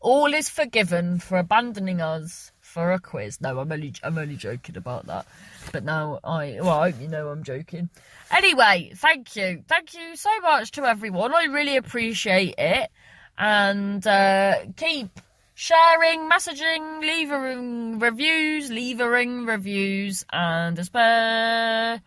All 0.00 0.32
is 0.34 0.48
forgiven 0.48 1.18
for 1.18 1.38
abandoning 1.38 2.00
us 2.00 2.52
for 2.60 2.92
a 2.92 3.00
quiz. 3.00 3.40
No, 3.40 3.58
I'm 3.58 3.72
only 3.72 3.92
I'm 4.02 4.18
only 4.18 4.36
joking 4.36 4.76
about 4.76 5.06
that. 5.06 5.26
But 5.72 5.84
now 5.84 6.20
I 6.22 6.58
well, 6.60 6.80
I 6.80 6.90
hope 6.90 7.00
you 7.00 7.08
know 7.08 7.28
I'm 7.28 7.42
joking. 7.42 7.88
Anyway, 8.30 8.92
thank 8.96 9.34
you. 9.36 9.64
Thank 9.68 9.94
you 9.94 10.16
so 10.16 10.40
much 10.40 10.72
to 10.72 10.84
everyone. 10.84 11.34
I 11.34 11.44
really 11.44 11.76
appreciate 11.76 12.54
it. 12.58 12.90
and 13.38 14.06
uh, 14.06 14.56
keep 14.76 15.20
sharing, 15.54 16.28
messaging, 16.30 17.00
leaving 17.00 17.98
reviews, 17.98 18.70
leaving 18.70 19.46
reviews, 19.46 20.24
and 20.32 20.78
especially 20.78 22.00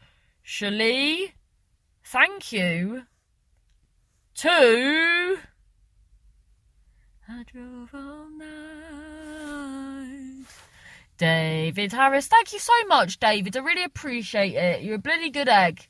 thank 2.03 2.51
you 2.51 3.03
to. 4.35 5.37
I 7.33 7.43
drove 7.43 7.89
all 7.93 8.27
night. 8.37 8.91
David 11.17 11.93
Harris, 11.93 12.27
thank 12.27 12.51
you 12.51 12.59
so 12.59 12.73
much, 12.87 13.19
David. 13.19 13.55
I 13.55 13.61
really 13.61 13.85
appreciate 13.85 14.53
it. 14.53 14.81
You're 14.81 14.95
a 14.95 14.99
bloody 14.99 15.29
good 15.29 15.47
egg. 15.47 15.87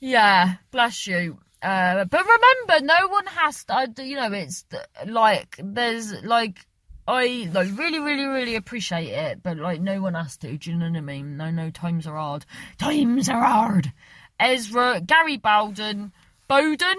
Yeah, 0.00 0.56
bless 0.70 1.06
you. 1.06 1.38
Uh, 1.62 2.04
but 2.04 2.26
remember, 2.26 2.84
no 2.84 3.08
one 3.08 3.24
has 3.26 3.64
to. 3.64 3.90
You 3.96 4.16
know, 4.16 4.30
it's 4.32 4.66
like 5.06 5.56
there's 5.58 6.12
like 6.22 6.58
I 7.06 7.48
like 7.50 7.70
really, 7.78 7.98
really, 8.00 8.26
really 8.26 8.56
appreciate 8.56 9.08
it, 9.08 9.42
but 9.42 9.56
like 9.56 9.80
no 9.80 10.02
one 10.02 10.12
has 10.12 10.36
to. 10.38 10.58
Do 10.58 10.70
you 10.70 10.76
know 10.76 10.90
what 10.90 10.98
I 10.98 11.00
mean? 11.00 11.38
No, 11.38 11.50
no, 11.50 11.70
times 11.70 12.06
are 12.06 12.16
hard. 12.16 12.44
Times 12.76 13.30
are 13.30 13.42
hard. 13.42 13.94
Ezra, 14.38 15.00
Gary 15.00 15.38
Bowden, 15.38 16.12
Bowden, 16.48 16.98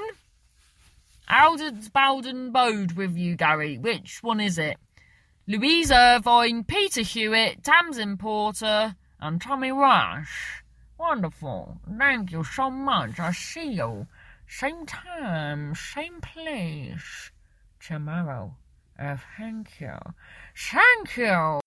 Alden's 1.29 1.89
Bowden 1.89 2.51
Bode 2.51 2.93
with 2.93 3.15
you, 3.15 3.35
Gary. 3.35 3.77
Which 3.77 4.23
one 4.23 4.39
is 4.39 4.57
it? 4.57 4.77
Louise 5.47 5.91
Irvine, 5.91 6.63
Peter 6.63 7.01
Hewitt, 7.01 7.63
Tamsin 7.63 8.17
Porter, 8.17 8.95
and 9.19 9.41
Tommy 9.41 9.71
Rush. 9.71 10.63
Wonderful. 10.97 11.77
Thank 11.97 12.31
you 12.31 12.43
so 12.43 12.69
much. 12.69 13.19
I 13.19 13.31
see 13.31 13.73
you. 13.73 14.07
Same 14.47 14.85
time, 14.85 15.75
same 15.75 16.19
place. 16.21 17.31
Tomorrow. 17.79 18.55
Uh, 18.99 19.17
thank 19.37 19.79
you. 19.79 19.95
Thank 20.57 21.17
you. 21.17 21.61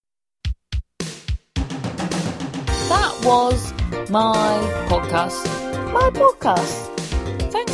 That 2.89 3.21
was 3.25 3.73
my 4.11 4.59
podcast. 4.89 5.45
My 5.93 6.11
podcast. 6.11 6.92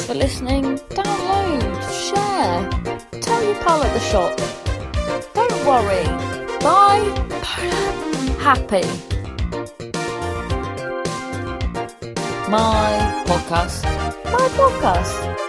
For 0.09 0.15
listening. 0.15 0.79
Download, 0.89 1.61
share, 1.93 3.21
tell 3.21 3.45
your 3.45 3.55
pal 3.57 3.83
at 3.83 3.93
the 3.93 4.01
shop. 4.01 4.35
Don't 5.35 5.67
worry. 5.67 6.03
Bye. 6.65 7.05
Happy. 8.41 8.89
My 12.49 12.89
podcast. 13.27 13.85
My 14.33 14.49
podcast. 14.57 15.48